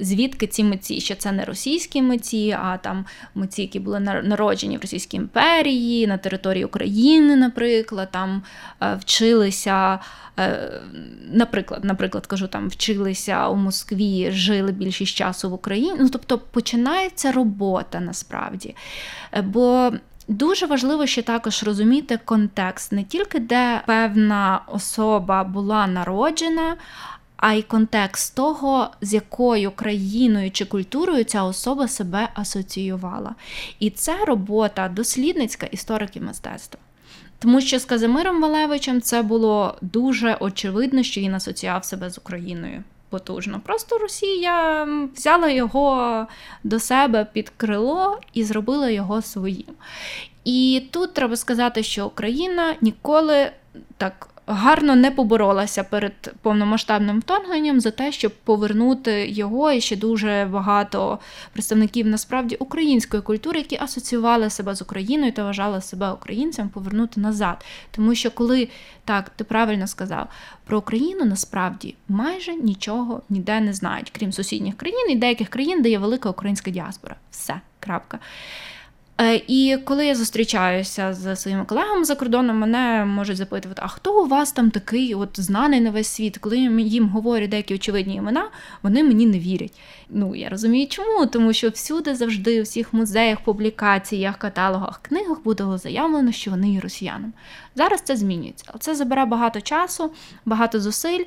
звідки 0.00 0.46
ці 0.46 0.64
митці, 0.64 1.00
що 1.00 1.14
це 1.14 1.32
не 1.32 1.44
російські 1.44 2.02
митці, 2.02 2.56
а 2.62 2.76
там 2.76 3.04
митці, 3.34 3.62
які 3.62 3.80
були 3.80 4.00
народжені 4.00 4.78
в 4.78 4.80
Російській 4.80 5.16
імперії, 5.16 6.06
на 6.06 6.18
території 6.18 6.64
України, 6.64 7.36
наприклад, 7.36 8.08
там 8.10 8.42
е, 8.82 8.94
вчилися. 9.00 9.98
Е, 10.38 10.80
наприклад, 11.32 11.84
наприклад, 11.84 12.26
кажу, 12.26 12.46
там 12.46 12.68
вчилися 12.68 13.48
у 13.48 13.56
Москві, 13.56 14.30
жили 14.30 14.72
більшість 14.72 15.14
часу 15.14 15.50
в 15.50 15.52
Україні. 15.52 15.96
Ну, 16.00 16.08
тобто 16.08 16.38
починається 16.38 17.32
робота 17.32 18.00
насправді. 18.00 18.76
Е, 19.32 19.42
бо 19.42 19.92
дуже 20.30 20.66
важливо 20.66 21.06
ще 21.06 21.22
також 21.22 21.62
розуміти 21.62 22.18
контекст, 22.24 22.92
не 22.92 23.04
тільки 23.04 23.38
де 23.38 23.82
певна 23.86 24.60
особа 24.66 25.44
була 25.44 25.86
народжена, 25.86 26.76
а 27.40 27.52
й 27.52 27.62
контекст 27.62 28.36
того, 28.36 28.88
з 29.00 29.14
якою 29.14 29.70
країною 29.70 30.50
чи 30.50 30.64
культурою 30.64 31.24
ця 31.24 31.42
особа 31.42 31.88
себе 31.88 32.28
асоціювала. 32.34 33.34
І 33.78 33.90
це 33.90 34.24
робота 34.24 34.88
дослідницька 34.88 35.66
істориків 35.66 36.22
мистецтва. 36.22 36.80
Тому 37.38 37.60
що 37.60 37.78
з 37.78 37.84
Казимиром 37.84 38.42
Валевичем 38.42 39.00
це 39.00 39.22
було 39.22 39.74
дуже 39.80 40.36
очевидно, 40.40 41.02
що 41.02 41.20
він 41.20 41.34
асоціював 41.34 41.84
себе 41.84 42.10
з 42.10 42.18
Україною 42.18 42.82
потужно. 43.08 43.60
Просто 43.64 43.98
Росія 43.98 44.88
взяла 45.16 45.48
його 45.48 46.26
до 46.64 46.80
себе 46.80 47.26
під 47.32 47.48
крило 47.56 48.20
і 48.32 48.44
зробила 48.44 48.90
його 48.90 49.22
своїм. 49.22 49.74
І 50.44 50.82
тут 50.90 51.14
треба 51.14 51.36
сказати, 51.36 51.82
що 51.82 52.06
Україна 52.06 52.74
ніколи 52.80 53.50
так 53.96 54.28
гарно 54.50 54.96
не 54.96 55.10
поборолася 55.10 55.84
перед 55.84 56.34
повномасштабним 56.42 57.20
вторгненням 57.20 57.80
за 57.80 57.90
те, 57.90 58.12
щоб 58.12 58.32
повернути 58.44 59.28
його 59.28 59.72
і 59.72 59.80
ще 59.80 59.96
дуже 59.96 60.48
багато 60.52 61.18
представників 61.52 62.06
насправді 62.06 62.56
української 62.56 63.22
культури, 63.22 63.58
які 63.58 63.78
асоціювали 63.80 64.50
себе 64.50 64.74
з 64.74 64.82
Україною 64.82 65.32
та 65.32 65.44
вважали 65.44 65.80
себе 65.80 66.12
українцем, 66.12 66.68
повернути 66.68 67.20
назад. 67.20 67.64
Тому 67.90 68.14
що 68.14 68.30
коли 68.30 68.68
так 69.04 69.30
ти 69.30 69.44
правильно 69.44 69.86
сказав, 69.86 70.28
про 70.64 70.78
Україну 70.78 71.24
насправді 71.24 71.94
майже 72.08 72.54
нічого 72.54 73.22
ніде 73.28 73.60
не 73.60 73.72
знають, 73.72 74.12
крім 74.18 74.32
сусідніх 74.32 74.76
країн 74.76 75.10
і 75.10 75.16
деяких 75.16 75.48
країн, 75.48 75.82
де 75.82 75.90
є 75.90 75.98
велика 75.98 76.30
українська 76.30 76.70
діаспора. 76.70 77.16
Все, 77.30 77.60
крапка. 77.80 78.18
Е, 79.20 79.42
і 79.46 79.78
коли 79.84 80.06
я 80.06 80.14
зустрічаюся 80.14 81.12
з 81.14 81.36
своїми 81.36 81.64
колегами 81.64 82.04
за 82.04 82.14
кордоном, 82.14 82.58
мене 82.58 83.04
можуть 83.04 83.36
запитувати, 83.36 83.82
а 83.84 83.88
хто 83.88 84.22
у 84.22 84.26
вас 84.26 84.52
там 84.52 84.70
такий 84.70 85.14
от 85.14 85.40
знаний 85.40 85.80
на 85.80 85.90
весь 85.90 86.08
світ? 86.08 86.38
Коли 86.38 86.58
їм 86.58 87.08
говорю 87.08 87.46
деякі 87.46 87.74
очевидні 87.74 88.14
імена, 88.14 88.48
вони 88.82 89.02
мені 89.02 89.26
не 89.26 89.38
вірять. 89.38 89.72
Ну 90.10 90.34
я 90.34 90.48
розумію, 90.48 90.86
чому, 90.86 91.26
тому 91.26 91.52
що 91.52 91.68
всюди 91.68 92.14
завжди, 92.14 92.60
у 92.60 92.62
всіх 92.62 92.92
музеях, 92.94 93.40
публікаціях, 93.40 94.38
каталогах, 94.38 95.00
книгах 95.02 95.42
буде 95.42 95.64
заявлено, 95.78 96.32
що 96.32 96.50
вони 96.50 96.72
є 96.72 96.80
росіянами. 96.80 97.32
Зараз 97.74 98.00
це 98.00 98.16
змінюється, 98.16 98.64
але 98.68 98.78
це 98.78 98.94
забере 98.94 99.24
багато 99.24 99.60
часу, 99.60 100.10
багато 100.44 100.80
зусиль, 100.80 101.24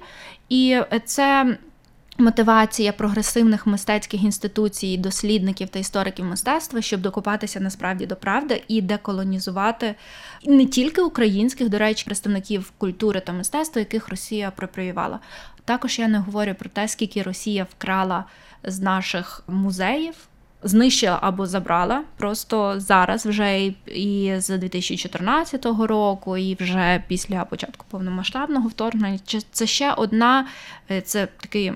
і 0.49 0.79
це. 1.05 1.57
Мотивація 2.17 2.93
прогресивних 2.93 3.67
мистецьких 3.67 4.23
інституцій, 4.23 4.97
дослідників 4.97 5.69
та 5.69 5.79
істориків 5.79 6.25
мистецтва, 6.25 6.81
щоб 6.81 7.01
докопатися 7.01 7.59
насправді 7.59 8.05
до 8.05 8.15
правди 8.15 8.63
і 8.67 8.81
деколонізувати 8.81 9.95
не 10.45 10.65
тільки 10.65 11.01
українських, 11.01 11.69
до 11.69 11.77
речі, 11.77 12.05
представників 12.05 12.71
культури 12.77 13.19
та 13.19 13.33
мистецтва, 13.33 13.79
яких 13.79 14.09
Росія 14.09 14.47
апропріювала. 14.47 15.19
Також 15.65 15.99
я 15.99 16.07
не 16.07 16.17
говорю 16.17 16.55
про 16.59 16.69
те, 16.69 16.87
скільки 16.87 17.21
Росія 17.21 17.63
вкрала 17.63 18.25
з 18.63 18.79
наших 18.79 19.43
музеїв 19.47 20.15
знищила 20.63 21.19
або 21.21 21.45
забрала. 21.45 22.03
Просто 22.17 22.79
зараз, 22.79 23.25
вже 23.25 23.65
і 23.87 24.33
з 24.37 24.57
2014 24.57 25.65
року, 25.65 26.37
і 26.37 26.55
вже 26.59 27.03
після 27.07 27.45
початку 27.45 27.85
повномасштабного 27.89 28.69
вторгнення, 28.69 29.19
це 29.51 29.67
ще 29.67 29.93
одна, 29.93 30.47
е, 30.91 31.01
це 31.01 31.27
такий. 31.41 31.73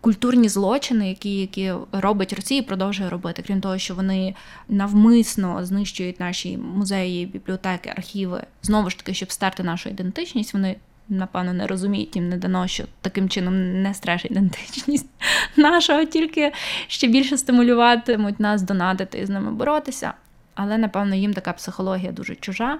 Культурні 0.00 0.48
злочини, 0.48 1.08
які 1.08 1.40
які 1.40 1.72
робить 1.92 2.32
Росія, 2.32 2.62
продовжує 2.62 3.10
робити, 3.10 3.42
крім 3.46 3.60
того, 3.60 3.78
що 3.78 3.94
вони 3.94 4.34
навмисно 4.68 5.64
знищують 5.66 6.20
наші 6.20 6.56
музеї, 6.56 7.26
бібліотеки, 7.26 7.92
архіви 7.96 8.42
знову 8.62 8.90
ж 8.90 8.98
таки, 8.98 9.14
щоб 9.14 9.32
стерти 9.32 9.62
нашу 9.62 9.88
ідентичність. 9.88 10.54
Вони 10.54 10.76
напевно, 11.18 11.52
не 11.52 11.66
розуміють, 11.66 12.16
їм 12.16 12.28
не 12.28 12.36
дано, 12.36 12.66
що 12.66 12.84
таким 13.00 13.28
чином 13.28 13.82
не 13.82 13.94
стреш 13.94 14.24
ідентичність 14.24 15.06
нашого, 15.56 16.04
тільки 16.04 16.52
ще 16.88 17.06
більше 17.06 17.38
стимулюватимуть 17.38 18.40
нас 18.40 18.62
донатити 18.62 19.18
і 19.18 19.26
з 19.26 19.30
ними 19.30 19.52
боротися. 19.52 20.12
Але, 20.54 20.78
напевно, 20.78 21.14
їм 21.14 21.34
така 21.34 21.52
психологія 21.52 22.12
дуже 22.12 22.34
чужа, 22.34 22.78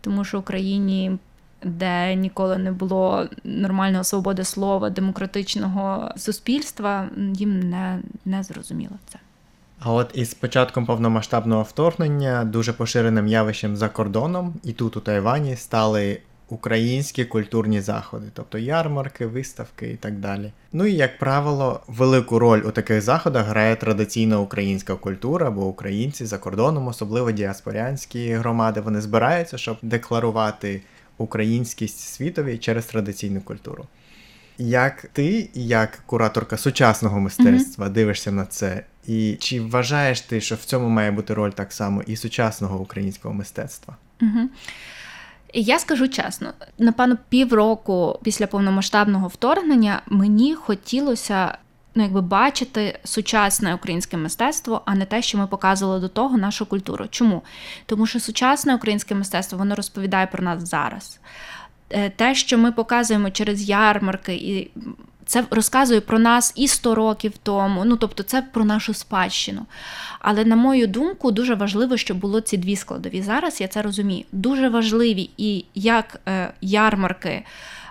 тому 0.00 0.24
що 0.24 0.36
в 0.36 0.40
Україні. 0.40 1.18
Де 1.64 2.14
ніколи 2.14 2.58
не 2.58 2.72
було 2.72 3.28
нормальної 3.44 4.04
свободи 4.04 4.44
слова, 4.44 4.90
демократичного 4.90 6.10
суспільства, 6.16 7.08
їм 7.34 7.60
не 7.60 7.98
не 8.24 8.42
зрозуміло 8.42 8.94
це. 9.08 9.18
А 9.84 9.92
от 9.92 10.10
із 10.14 10.34
початком 10.34 10.86
повномасштабного 10.86 11.62
вторгнення 11.62 12.44
дуже 12.44 12.72
поширеним 12.72 13.26
явищем 13.26 13.76
за 13.76 13.88
кордоном, 13.88 14.54
і 14.64 14.72
тут 14.72 14.96
у 14.96 15.00
Тайвані 15.00 15.56
стали 15.56 16.20
українські 16.52 17.24
культурні 17.24 17.80
заходи, 17.80 18.26
тобто 18.34 18.58
ярмарки, 18.58 19.26
виставки 19.26 19.90
і 19.90 19.96
так 19.96 20.18
далі. 20.18 20.52
Ну 20.72 20.86
і 20.86 20.92
як 20.92 21.18
правило, 21.18 21.80
велику 21.86 22.38
роль 22.38 22.62
у 22.64 22.70
таких 22.70 23.02
заходах 23.02 23.46
грає 23.46 23.76
традиційна 23.76 24.40
українська 24.40 24.94
культура, 24.94 25.50
бо 25.50 25.66
українці 25.66 26.26
за 26.26 26.38
кордоном, 26.38 26.88
особливо 26.88 27.32
діаспорянські 27.32 28.32
громади, 28.32 28.80
вони 28.80 29.00
збираються, 29.00 29.58
щоб 29.58 29.76
декларувати 29.82 30.80
українськість 31.18 32.00
світові 32.00 32.58
через 32.58 32.86
традиційну 32.86 33.40
культуру. 33.40 33.86
Як 34.58 35.06
ти, 35.12 35.48
як 35.54 36.02
кураторка 36.06 36.56
сучасного 36.56 37.20
мистецтва, 37.20 37.86
mm-hmm. 37.86 37.92
дивишся 37.92 38.32
на 38.32 38.46
це? 38.46 38.84
І 39.06 39.36
чи 39.40 39.60
вважаєш 39.60 40.20
ти, 40.20 40.40
що 40.40 40.54
в 40.54 40.64
цьому 40.64 40.88
має 40.88 41.10
бути 41.10 41.34
роль 41.34 41.50
так 41.50 41.72
само 41.72 42.02
і 42.02 42.16
сучасного 42.16 42.78
українського 42.78 43.34
мистецтва? 43.34 43.96
Mm-hmm. 44.20 44.46
Я 45.52 45.78
скажу 45.78 46.08
чесно, 46.08 46.52
напевно, 46.78 47.18
півроку 47.28 48.18
після 48.22 48.46
повномасштабного 48.46 49.28
вторгнення 49.28 50.02
мені 50.06 50.54
хотілося 50.54 51.58
ну, 51.94 52.02
якби 52.02 52.20
бачити 52.20 52.98
сучасне 53.04 53.74
українське 53.74 54.16
мистецтво, 54.16 54.82
а 54.84 54.94
не 54.94 55.04
те, 55.04 55.22
що 55.22 55.38
ми 55.38 55.46
показували 55.46 56.00
до 56.00 56.08
того 56.08 56.38
нашу 56.38 56.66
культуру. 56.66 57.06
Чому? 57.10 57.42
Тому 57.86 58.06
що 58.06 58.20
сучасне 58.20 58.74
українське 58.74 59.14
мистецтво 59.14 59.58
воно 59.58 59.74
розповідає 59.74 60.26
про 60.26 60.44
нас 60.44 60.68
зараз. 60.68 61.20
Е, 61.90 62.10
те, 62.10 62.34
що 62.34 62.58
ми 62.58 62.72
показуємо 62.72 63.30
через 63.30 63.68
ярмарки 63.68 64.34
і 64.34 64.70
це 65.32 65.44
розказує 65.50 66.00
про 66.00 66.18
нас 66.18 66.52
і 66.56 66.68
100 66.68 66.94
років 66.94 67.32
тому, 67.42 67.84
ну 67.84 67.96
тобто 67.96 68.22
це 68.22 68.42
про 68.42 68.64
нашу 68.64 68.94
спадщину. 68.94 69.66
Але, 70.20 70.44
на 70.44 70.56
мою 70.56 70.86
думку, 70.86 71.30
дуже 71.30 71.54
важливо, 71.54 71.96
щоб 71.96 72.16
було 72.16 72.40
ці 72.40 72.56
дві 72.56 72.76
складові. 72.76 73.22
Зараз 73.22 73.60
я 73.60 73.68
це 73.68 73.82
розумію. 73.82 74.24
Дуже 74.32 74.68
важливі 74.68 75.30
і 75.36 75.64
як 75.74 76.20
е, 76.28 76.52
ярмарки. 76.60 77.44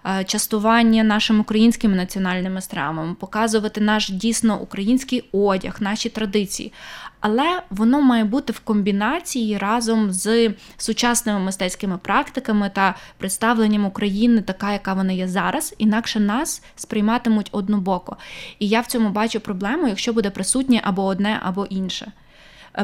Е, 0.06 0.24
частування 0.24 1.04
нашим 1.04 1.40
українськими 1.40 1.96
національними 1.96 2.62
стравами, 2.62 3.14
показувати 3.14 3.82
наш 3.82 4.10
дійсно 4.10 4.60
український 4.60 5.24
одяг, 5.32 5.78
наші 5.80 6.10
традиції. 6.10 6.74
Але 7.22 7.62
воно 7.70 8.02
має 8.02 8.24
бути 8.24 8.54
в 8.54 8.60
комбінації 8.60 9.58
разом 9.58 10.12
з 10.12 10.54
сучасними 10.78 11.40
мистецькими 11.40 11.98
практиками 11.98 12.72
та 12.74 12.96
представленням 13.18 13.86
України, 13.86 14.42
така, 14.42 14.74
яка 14.74 14.94
вона 14.94 15.14
є 15.14 15.28
зараз, 15.28 15.76
інакше 15.78 16.20
нас 16.20 16.64
сприйматимуть 16.76 17.50
однобоко. 17.52 18.18
І 18.60 18.68
я 18.68 18.82
в 18.82 18.86
цьому 18.86 19.10
бачу 19.10 19.40
проблему, 19.40 19.88
якщо 19.88 20.14
буде 20.14 20.30
присутнє 20.30 20.82
або 20.84 21.06
одне, 21.06 21.40
або 21.44 21.66
інше. 21.66 22.12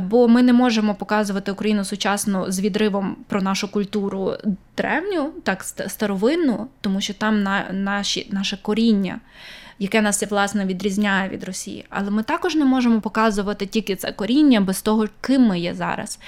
Бо 0.01 0.27
ми 0.27 0.44
не 0.44 0.53
можемо 0.53 0.96
показувати 0.96 1.51
Україну 1.51 1.86
сучасну 1.86 2.51
з 2.51 2.60
відривом 2.60 3.15
про 3.27 3.41
нашу 3.41 3.72
культуру 3.72 4.34
древню, 4.77 5.32
так 5.44 5.63
старовинну, 5.63 6.67
тому 6.82 7.01
що 7.01 7.13
там 7.13 7.44
на 7.44 7.65
наші, 7.72 8.27
наше 8.32 8.58
коріння. 8.58 9.20
Яке 9.79 10.01
нас 10.01 10.24
власне 10.24 10.65
відрізняє 10.65 11.29
від 11.29 11.43
Росії, 11.43 11.86
але 11.89 12.12
ми 12.12 12.24
також 12.24 12.55
не 12.55 12.65
можемо 12.65 13.01
показувати 13.01 13.65
тільки 13.65 13.96
це 13.96 14.12
коріння 14.12 14.62
без 14.62 14.81
того, 14.81 15.07
ким 15.22 15.41
ми 15.41 15.60
є 15.60 15.74
зараз. 15.74 16.19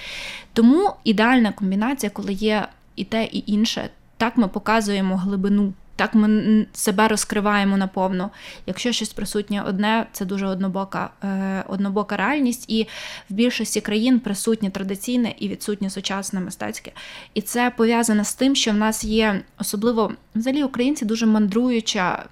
Тому 0.54 0.94
ідеальна 1.04 1.52
комбінація, 1.52 2.10
коли 2.10 2.34
є 2.34 2.68
і 2.96 3.04
те, 3.04 3.24
і 3.26 3.44
інше, 3.52 3.90
так 4.18 4.38
ми 4.38 4.48
показуємо 4.48 5.18
глибину 5.18 5.74
так 6.00 6.16
ми 6.16 6.66
себе 6.74 7.08
розкриваємо 7.08 7.78
наповну. 7.78 8.30
Якщо 8.66 8.92
щось 8.92 9.14
присутнє 9.14 9.62
одне, 9.62 10.06
це 10.12 10.26
дуже 10.26 10.48
однобока 10.48 11.10
е, 11.24 11.64
однобока 11.68 12.18
реальність, 12.18 12.66
і 12.68 12.88
в 13.30 13.34
більшості 13.34 13.82
країн 13.82 14.20
присутнє 14.20 14.70
традиційне 14.70 15.34
і 15.40 15.50
відсутнє 15.50 15.90
сучасне 15.90 16.40
мистецьке. 16.40 16.92
І 17.34 17.42
це 17.42 17.72
пов'язано 17.78 18.24
з 18.24 18.34
тим, 18.34 18.56
що 18.56 18.72
в 18.72 18.74
нас 18.74 19.04
є 19.04 19.42
особливо 19.58 20.12
взагалі 20.36 20.64
українці 20.64 21.06
дуже 21.06 21.26
мандруюча, 21.26 22.26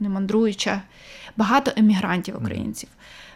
не 0.00 0.08
мандруюча, 0.08 0.82
багато 1.36 1.72
емігрантів 1.76 2.36
українців. 2.36 2.88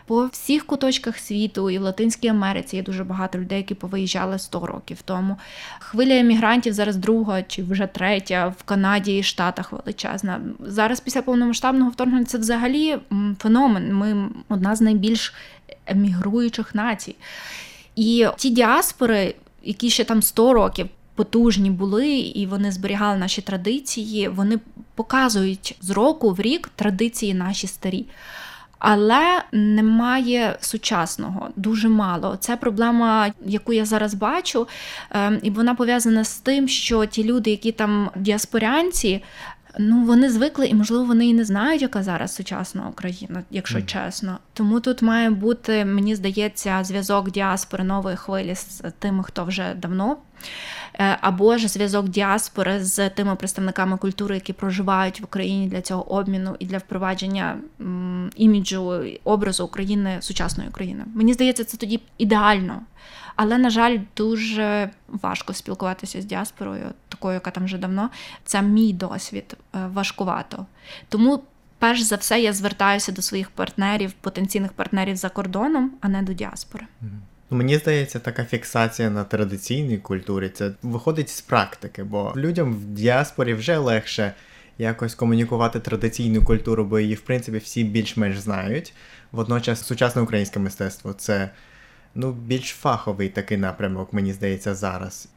По 0.06 0.26
всіх 0.26 0.66
куточках 0.66 1.18
світу 1.18 1.70
і 1.70 1.78
в 1.78 1.82
Латинській 1.82 2.28
Америці 2.28 2.76
є 2.76 2.82
дуже 2.82 3.04
багато 3.04 3.38
людей, 3.38 3.58
які 3.58 3.74
повиїжджали 3.74 4.38
100 4.38 4.66
років 4.66 5.02
тому. 5.02 5.36
Хвиля 5.78 6.18
емігрантів 6.18 6.72
зараз 6.72 6.96
друга 6.96 7.42
чи 7.42 7.62
вже 7.62 7.86
третя 7.86 8.54
в 8.58 8.62
Канаді 8.62 9.18
і 9.18 9.22
Штатах 9.22 9.72
величезна. 9.72 10.40
Зараз 10.60 11.00
після 11.00 11.22
повномасштабного 11.22 11.90
вторгнення 11.90 12.24
це 12.24 12.38
взагалі 12.38 12.98
феномен. 13.38 13.94
Ми 13.94 14.28
одна 14.48 14.76
з 14.76 14.80
найбільш 14.80 15.34
емігруючих 15.86 16.74
націй. 16.74 17.16
І 17.96 18.26
ті 18.36 18.50
діаспори, 18.50 19.34
які 19.62 19.90
ще 19.90 20.04
там 20.04 20.22
100 20.22 20.52
років. 20.52 20.88
Потужні 21.14 21.70
були, 21.70 22.10
і 22.10 22.46
вони 22.46 22.72
зберігали 22.72 23.18
наші 23.18 23.42
традиції. 23.42 24.28
Вони 24.28 24.58
показують 24.94 25.76
з 25.80 25.90
року 25.90 26.30
в 26.32 26.40
рік 26.40 26.70
традиції 26.76 27.34
наші 27.34 27.66
старі 27.66 28.06
але 28.82 29.42
немає 29.52 30.56
сучасного, 30.60 31.48
дуже 31.56 31.88
мало. 31.88 32.36
Це 32.40 32.56
проблема, 32.56 33.32
яку 33.46 33.72
я 33.72 33.84
зараз 33.84 34.14
бачу, 34.14 34.68
ем, 35.10 35.38
і 35.42 35.50
вона 35.50 35.74
пов'язана 35.74 36.24
з 36.24 36.38
тим, 36.38 36.68
що 36.68 37.06
ті 37.06 37.24
люди, 37.24 37.50
які 37.50 37.72
там 37.72 38.10
діаспорянці. 38.16 39.22
Ну, 39.78 40.04
вони 40.04 40.30
звикли, 40.30 40.66
і 40.66 40.74
можливо 40.74 41.04
вони 41.04 41.26
і 41.26 41.34
не 41.34 41.44
знають, 41.44 41.82
яка 41.82 42.02
зараз 42.02 42.34
сучасна 42.34 42.88
Україна, 42.88 43.42
якщо 43.50 43.78
mm. 43.78 43.86
чесно. 43.86 44.38
Тому 44.52 44.80
тут 44.80 45.02
має 45.02 45.30
бути, 45.30 45.84
мені 45.84 46.14
здається, 46.14 46.84
зв'язок 46.84 47.30
діаспори 47.30 47.84
нової 47.84 48.16
хвилі 48.16 48.54
з 48.54 48.82
тими, 48.98 49.24
хто 49.24 49.44
вже 49.44 49.74
давно 49.74 50.16
або 51.20 51.58
ж 51.58 51.68
зв'язок 51.68 52.08
діаспори 52.08 52.84
з 52.84 53.10
тими 53.10 53.36
представниками 53.36 53.96
культури, 53.96 54.34
які 54.34 54.52
проживають 54.52 55.20
в 55.20 55.24
Україні 55.24 55.68
для 55.68 55.80
цього 55.80 56.12
обміну 56.12 56.56
і 56.58 56.66
для 56.66 56.78
впровадження 56.78 57.58
іміджу 58.36 59.04
образу 59.24 59.64
України 59.64 60.16
сучасної 60.20 60.68
України. 60.70 61.04
Мені 61.14 61.32
здається, 61.32 61.64
це 61.64 61.76
тоді 61.76 62.00
ідеально. 62.18 62.80
Але, 63.36 63.58
на 63.58 63.70
жаль, 63.70 63.98
дуже 64.16 64.90
важко 65.08 65.52
спілкуватися 65.52 66.22
з 66.22 66.24
діаспорою, 66.24 66.86
такою, 67.08 67.34
яка 67.34 67.50
там 67.50 67.64
вже 67.64 67.78
давно. 67.78 68.10
Це 68.44 68.62
мій 68.62 68.92
досвід 68.92 69.56
е, 69.74 69.86
важкувато. 69.86 70.66
Тому, 71.08 71.42
перш 71.78 72.00
за 72.00 72.16
все, 72.16 72.40
я 72.40 72.52
звертаюся 72.52 73.12
до 73.12 73.22
своїх 73.22 73.50
партнерів, 73.50 74.12
потенційних 74.12 74.72
партнерів 74.72 75.16
за 75.16 75.28
кордоном, 75.28 75.92
а 76.00 76.08
не 76.08 76.22
до 76.22 76.32
діаспори. 76.32 76.86
Мені 77.52 77.78
здається, 77.78 78.18
така 78.18 78.44
фіксація 78.44 79.10
на 79.10 79.24
традиційній 79.24 79.98
культурі 79.98 80.48
це 80.48 80.70
виходить 80.82 81.28
з 81.28 81.40
практики, 81.40 82.04
бо 82.04 82.32
людям 82.36 82.74
в 82.74 82.84
діаспорі 82.84 83.54
вже 83.54 83.76
легше 83.76 84.34
якось 84.78 85.14
комунікувати 85.14 85.80
традиційну 85.80 86.44
культуру, 86.44 86.84
бо 86.84 86.98
її, 86.98 87.14
в 87.14 87.20
принципі, 87.20 87.58
всі 87.58 87.84
більш-менш 87.84 88.38
знають. 88.38 88.94
Водночас, 89.32 89.86
сучасне 89.86 90.22
українське 90.22 90.60
мистецтво 90.60 91.12
це 91.12 91.50
ну, 92.14 92.32
більш 92.32 92.68
фаховий 92.68 93.28
такий 93.28 93.58
напрямок, 93.58 94.12
мені 94.12 94.32
здається, 94.32 94.74
зараз. 94.74 95.28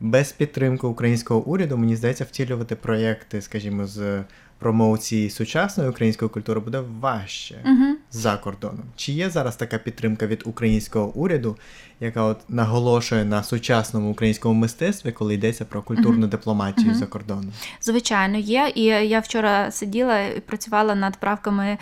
Без 0.00 0.32
підтримки 0.32 0.86
українського 0.86 1.40
уряду, 1.40 1.76
мені 1.76 1.96
здається, 1.96 2.24
втілювати 2.24 2.76
проєкти, 2.76 3.42
скажімо, 3.42 3.86
з 3.86 4.24
промоції 4.64 5.30
сучасної 5.30 5.90
української 5.90 6.28
культури 6.28 6.60
буде 6.60 6.82
важче 7.00 7.54
uh 7.64 7.94
за 8.10 8.36
кордоном. 8.36 8.84
Чи 8.96 9.12
є 9.12 9.30
зараз 9.30 9.56
така 9.56 9.78
підтримка 9.78 10.26
від 10.26 10.42
українського 10.44 11.12
уряду, 11.14 11.56
яка 12.00 12.22
от 12.22 12.38
наголошує 12.48 13.24
на 13.24 13.42
сучасному 13.42 14.10
українському 14.10 14.54
мистецтві, 14.54 15.12
коли 15.12 15.34
йдеться 15.34 15.64
про 15.64 15.82
культурну 15.82 16.26
uh 16.26 16.30
дипломатію 16.30 16.92
uh 16.92 16.94
за 16.94 17.06
кордоном? 17.06 17.52
Звичайно, 17.80 18.38
є. 18.38 18.72
І 18.74 18.82
я 18.84 19.20
вчора 19.20 19.70
сиділа 19.70 20.20
і 20.20 20.40
працювала 20.40 20.94
над 20.94 21.16
правками 21.16 21.78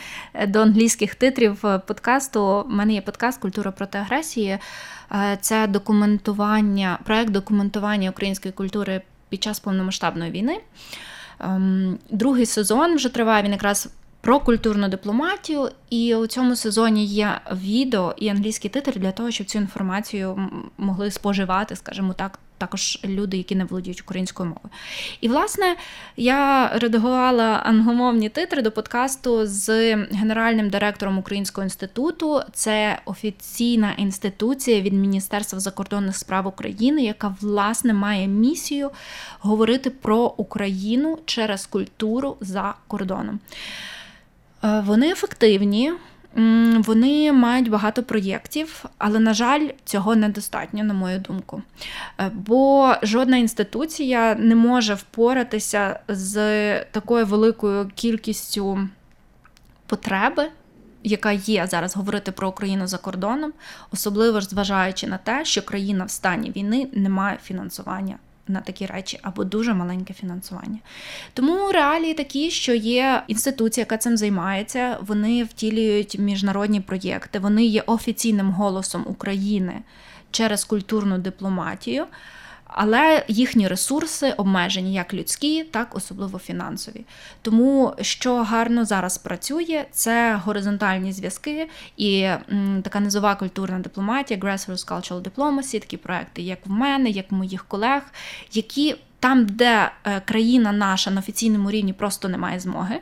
до 0.48 0.60
англійських 0.60 1.14
титрів 1.14 1.60
подкасту. 1.86 2.42
У 2.42 2.68
мене 2.68 2.94
є 2.94 3.00
подкаст 3.00 3.40
Культура 3.40 3.70
проти 3.70 3.98
агресії. 3.98 4.58
Е, 5.12 5.38
це 5.40 5.66
документування, 5.66 6.98
проект 7.04 7.30
документування 7.30 8.10
української 8.10 8.52
культури 8.52 9.02
під 9.28 9.42
час 9.42 9.60
повномасштабної 9.60 10.30
війни. 10.30 10.60
Ем, 11.42 11.98
другий 12.10 12.46
сезон 12.46 12.94
вже 12.94 13.08
триває 13.08 13.42
він 13.42 13.52
якраз 13.52 13.88
про 14.20 14.40
культурну 14.40 14.88
дипломатію, 14.88 15.68
і 15.90 16.14
у 16.14 16.26
цьому 16.26 16.56
сезоні 16.56 17.04
є 17.04 17.40
відео 17.52 18.14
і 18.16 18.28
англійський 18.28 18.70
титр 18.70 18.98
для 18.98 19.12
того, 19.12 19.30
щоб 19.30 19.46
цю 19.46 19.58
інформацію 19.58 20.50
могли 20.78 21.10
споживати, 21.10 21.76
скажімо 21.76 22.12
так, 22.12 22.38
також 22.62 22.98
люди, 23.04 23.36
які 23.36 23.54
не 23.54 23.64
володіють 23.64 24.00
українською 24.00 24.48
мовою. 24.48 24.70
І, 25.20 25.28
власне, 25.28 25.76
я 26.16 26.68
редагувала 26.78 27.44
англомовні 27.44 28.28
титри 28.28 28.62
до 28.62 28.72
подкасту 28.72 29.46
з 29.46 29.94
генеральним 29.94 30.70
директором 30.70 31.18
Українського 31.18 31.64
інституту. 31.64 32.40
Це 32.52 32.98
офіційна 33.04 33.92
інституція 33.96 34.80
від 34.80 34.92
Міністерства 34.92 35.60
закордонних 35.60 36.16
справ 36.16 36.46
України, 36.46 37.02
яка 37.02 37.36
власне 37.40 37.94
має 37.94 38.26
місію 38.28 38.90
говорити 39.40 39.90
про 39.90 40.34
Україну 40.36 41.18
через 41.24 41.66
культуру 41.66 42.36
за 42.40 42.74
кордоном. 42.86 43.40
Е, 44.64 44.82
вони 44.86 45.10
ефективні. 45.10 45.92
Вони 46.76 47.32
мають 47.32 47.70
багато 47.70 48.02
проєктів, 48.02 48.84
але, 48.98 49.20
на 49.20 49.34
жаль, 49.34 49.68
цього 49.84 50.16
недостатньо, 50.16 50.84
на 50.84 50.94
мою 50.94 51.18
думку. 51.18 51.62
Е, 52.20 52.30
бо 52.34 52.94
жодна 53.02 53.36
інституція 53.36 54.34
не 54.34 54.54
може 54.54 54.94
впоратися 54.94 56.00
з 56.08 56.84
такою 56.84 57.26
великою 57.26 57.90
кількістю 57.94 58.88
потреби, 59.86 60.48
яка 61.02 61.32
є 61.32 61.66
зараз 61.66 61.96
говорити 61.96 62.32
про 62.32 62.48
Україну 62.48 62.86
за 62.86 62.98
кордоном, 62.98 63.52
особливо 63.92 64.40
ж 64.40 64.48
зважаючи 64.48 65.06
на 65.06 65.18
те, 65.18 65.44
що 65.44 65.62
країна 65.62 66.04
в 66.04 66.10
стані 66.10 66.50
війни 66.50 66.88
не 66.92 67.08
має 67.08 67.38
фінансування 67.42 68.18
на 68.48 68.60
такі 68.60 68.86
речі 68.86 69.18
або 69.22 69.44
дуже 69.44 69.74
маленьке 69.74 70.14
фінансування. 70.14 70.78
Тому 71.34 71.72
реалії 71.72 72.14
такі, 72.14 72.50
що 72.50 72.74
є 72.74 73.22
інституція, 73.26 73.82
яка 73.82 73.96
цим 73.96 74.16
займається, 74.16 74.98
вони 75.00 75.44
втілюють 75.44 76.18
міжнародні 76.18 76.80
проєкти, 76.80 77.38
вони 77.38 77.64
є 77.64 77.82
офіційним 77.86 78.50
голосом 78.50 79.04
України 79.06 79.74
через 80.30 80.64
культурну 80.64 81.18
дипломатію 81.18 82.06
але 82.74 83.24
їхні 83.28 83.68
ресурси 83.68 84.34
обмежені 84.36 84.94
як 84.94 85.14
людські, 85.14 85.64
так 85.64 85.96
особливо 85.96 86.38
фінансові. 86.38 87.04
Тому 87.42 87.94
що 88.00 88.36
гарно 88.36 88.84
зараз 88.84 89.18
працює, 89.18 89.84
це 89.90 90.40
горизонтальні 90.44 91.12
зв'язки 91.12 91.68
і 91.96 92.28
така 92.82 93.00
низова 93.00 93.34
культурна 93.34 93.78
дипломатія, 93.78 94.40
Grassroots 94.40 94.88
Cultural 94.88 95.22
Diplomacy, 95.22 95.80
такі 95.80 95.96
проекти, 95.96 96.42
як 96.42 96.58
в 96.66 96.70
мене, 96.70 97.10
як 97.10 97.32
в 97.32 97.34
моїх 97.34 97.64
колег, 97.64 98.02
які 98.52 98.96
там, 99.20 99.46
де 99.46 99.90
е, 100.04 100.20
країна 100.20 100.72
наша 100.72 101.10
на 101.10 101.20
офіційному 101.20 101.70
рівні 101.70 101.92
просто 101.92 102.28
не 102.28 102.38
має 102.38 102.60
змоги. 102.60 103.00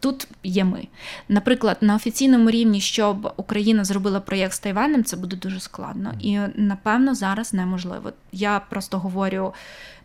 Тут 0.00 0.28
є 0.44 0.64
ми. 0.64 0.88
Наприклад, 1.28 1.76
на 1.80 1.94
офіційному 1.94 2.50
рівні, 2.50 2.80
щоб 2.80 3.32
Україна 3.36 3.84
зробила 3.84 4.20
проєкт 4.20 4.54
з 4.54 4.58
Тайванем, 4.58 5.04
це 5.04 5.16
буде 5.16 5.36
дуже 5.36 5.60
складно. 5.60 6.14
І 6.20 6.38
напевно 6.54 7.14
зараз 7.14 7.54
неможливо. 7.54 8.12
Я 8.32 8.60
просто 8.70 8.98
говорю 8.98 9.54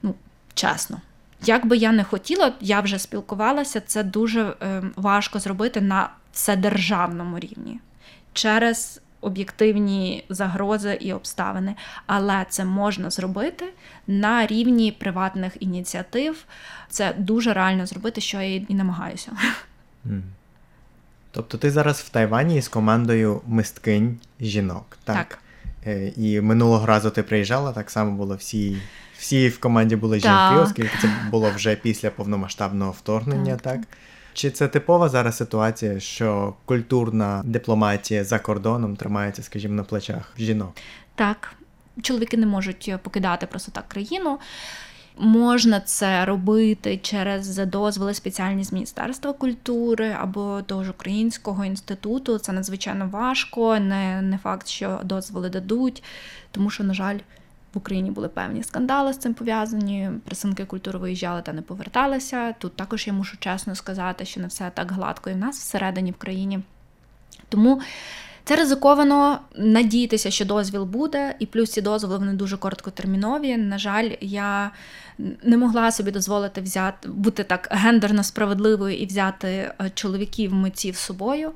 ну, 0.03 0.15
чесно. 0.53 1.01
Як 1.45 1.65
би 1.65 1.77
я 1.77 1.91
не 1.91 2.03
хотіла, 2.03 2.53
я 2.61 2.81
вже 2.81 2.99
спілкувалася, 2.99 3.81
це 3.81 4.03
дуже 4.03 4.53
е, 4.61 4.83
важко 4.95 5.39
зробити 5.39 5.81
на 5.81 6.09
вседержавному 6.31 7.39
рівні 7.39 7.79
через 8.33 9.01
об'єктивні 9.21 10.25
загрози 10.29 10.97
і 11.01 11.13
обставини. 11.13 11.75
Але 12.05 12.45
це 12.49 12.65
можна 12.65 13.09
зробити 13.09 13.65
на 14.07 14.47
рівні 14.47 14.91
приватних 14.91 15.53
ініціатив. 15.59 16.45
Це 16.89 17.13
дуже 17.17 17.53
реально 17.53 17.85
зробити, 17.85 18.21
що 18.21 18.41
я 18.41 18.55
і 18.55 18.73
намагаюся. 18.73 19.31
Тобто 21.31 21.57
ти 21.57 21.71
зараз 21.71 21.99
в 21.99 22.09
Тайвані 22.09 22.61
з 22.61 22.67
командою 22.67 23.41
мисткинь 23.47 24.19
жінок. 24.41 24.97
Так. 25.03 25.15
так. 25.15 25.39
Е, 25.87 26.11
і 26.17 26.41
минулого 26.41 26.85
разу 26.85 27.09
ти 27.09 27.23
приїжджала, 27.23 27.71
так 27.71 27.89
само 27.91 28.11
було 28.11 28.35
всі. 28.35 28.77
Всі 29.17 29.49
в 29.49 29.59
команді 29.59 29.95
були 29.95 30.15
жінки, 30.15 30.29
Так. 30.29 30.63
оскільки 30.63 30.97
це 31.01 31.09
було 31.31 31.51
вже 31.55 31.75
після 31.75 32.09
повномасштабного 32.09 32.91
вторгнення, 32.91 33.55
Так, 33.55 33.61
так? 33.61 33.81
Чи 34.33 34.51
це 34.51 34.67
типова 34.67 35.09
зараз 35.09 35.37
ситуація, 35.37 35.99
що 35.99 36.53
культурна 36.65 37.41
дипломатія 37.45 38.23
за 38.23 38.39
кордоном 38.39 38.95
тримається, 38.95 39.43
скажімо, 39.43 39.73
на 39.73 39.83
плечах 39.83 40.33
жінок? 40.37 40.75
Так, 41.15 41.53
чоловіки 42.01 42.37
не 42.37 42.45
можуть 42.45 42.93
покидати 43.03 43.45
просто 43.45 43.71
так 43.71 43.87
країну. 43.87 44.39
Можна 45.17 45.79
це 45.79 46.25
робити 46.25 46.97
через 46.97 47.57
дозволи 47.57 48.13
спеціальні 48.13 48.63
з 48.63 48.73
Міністерства 48.73 49.33
культури 49.33 50.15
або 50.19 50.61
того 50.61 50.83
ж 50.83 50.89
Українського 50.89 51.65
інституту. 51.65 52.37
Це 52.37 52.51
надзвичайно 52.51 53.07
важко. 53.07 53.79
Не, 53.79 54.21
не 54.21 54.37
факт, 54.37 54.67
що 54.67 54.99
дозволи 55.03 55.49
дадуть, 55.49 56.03
тому 56.51 56.69
що, 56.69 56.83
на 56.83 56.93
жаль, 56.93 57.17
в 57.73 57.77
Україні 57.77 58.11
були 58.11 58.27
певні 58.27 58.63
скандали 58.63 59.13
з 59.13 59.17
цим 59.17 59.33
пов'язані. 59.33 60.09
Представники 60.25 60.65
культури 60.65 60.99
виїжджали 60.99 61.41
та 61.41 61.53
не 61.53 61.61
поверталися. 61.61 62.53
Тут 62.59 62.75
також 62.75 63.07
я 63.07 63.13
мушу 63.13 63.37
чесно 63.39 63.75
сказати, 63.75 64.25
що 64.25 64.41
не 64.41 64.47
все 64.47 64.71
так 64.73 64.91
гладко 64.91 65.29
і 65.29 65.33
в 65.33 65.37
нас 65.37 65.59
всередині 65.59 66.11
в 66.11 66.15
країні. 66.15 66.59
Тому 67.49 67.81
це 68.45 68.55
ризиковано 68.55 69.39
надіятися, 69.55 70.31
що 70.31 70.45
дозвіл 70.45 70.83
буде, 70.83 71.35
і 71.39 71.45
плюс 71.45 71.71
ці 71.71 71.81
дозволи 71.81 72.17
вони 72.17 72.33
дуже 72.33 72.57
короткотермінові. 72.57 73.57
На 73.57 73.77
жаль, 73.77 74.09
я 74.21 74.71
не 75.43 75.57
могла 75.57 75.91
собі 75.91 76.11
дозволити 76.11 76.61
взяти 76.61 77.09
бути 77.09 77.43
так 77.43 77.67
гендерно 77.71 78.23
справедливою 78.23 78.97
і 78.97 79.05
взяти 79.05 79.47
е, 79.47 79.91
чоловіків 79.93 80.53
митців 80.53 80.95
з 80.95 80.99
собою 80.99 81.51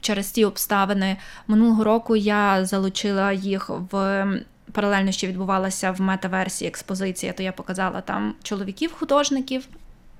через 0.00 0.30
ті 0.30 0.44
обставини. 0.44 1.16
Минулого 1.46 1.84
року 1.84 2.16
я 2.16 2.64
залучила 2.64 3.32
їх 3.32 3.70
в. 3.90 4.26
Паралельно 4.72 5.12
ще 5.12 5.26
відбувалася 5.26 5.90
в 5.90 6.00
мета-версії 6.00 6.68
експозиція, 6.68 7.32
то 7.32 7.42
я 7.42 7.52
показала 7.52 8.00
там 8.00 8.34
чоловіків-художників, 8.42 9.68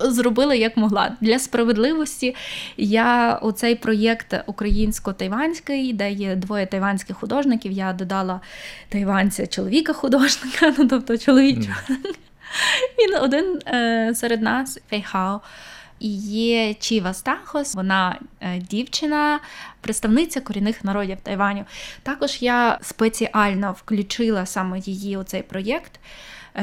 зробила 0.03 0.55
як 0.55 0.77
могла 0.77 1.17
для 1.21 1.39
справедливості. 1.39 2.35
Я 2.77 3.39
у 3.41 3.51
цей 3.51 3.75
проєкт 3.75 4.33
українсько-тайванський, 4.47 5.93
де 5.93 6.11
є 6.11 6.35
двоє 6.35 6.65
тайванських 6.65 7.17
художників. 7.17 7.71
Я 7.71 7.93
додала 7.93 8.41
тайванця 8.89 9.47
чоловіка-художника, 9.47 10.73
ну 10.77 10.87
тобто 10.87 11.17
чоловічого. 11.17 11.77
Він 12.99 13.15
один 13.21 13.59
е, 13.67 14.11
серед 14.15 14.41
нас, 14.41 14.79
Фейхао. 14.89 15.41
І 16.01 16.09
є 16.17 16.73
Чіва 16.73 17.13
Стахос, 17.13 17.75
вона 17.75 18.19
е, 18.41 18.57
дівчина, 18.57 19.39
представниця 19.81 20.41
корінних 20.41 20.83
народів 20.83 21.17
Тайваню. 21.23 21.65
Також 22.03 22.41
я 22.41 22.79
спеціально 22.81 23.71
включила 23.71 24.45
саме 24.45 24.79
її 24.79 25.17
у 25.17 25.23
цей 25.23 25.43
проєкт, 25.43 25.99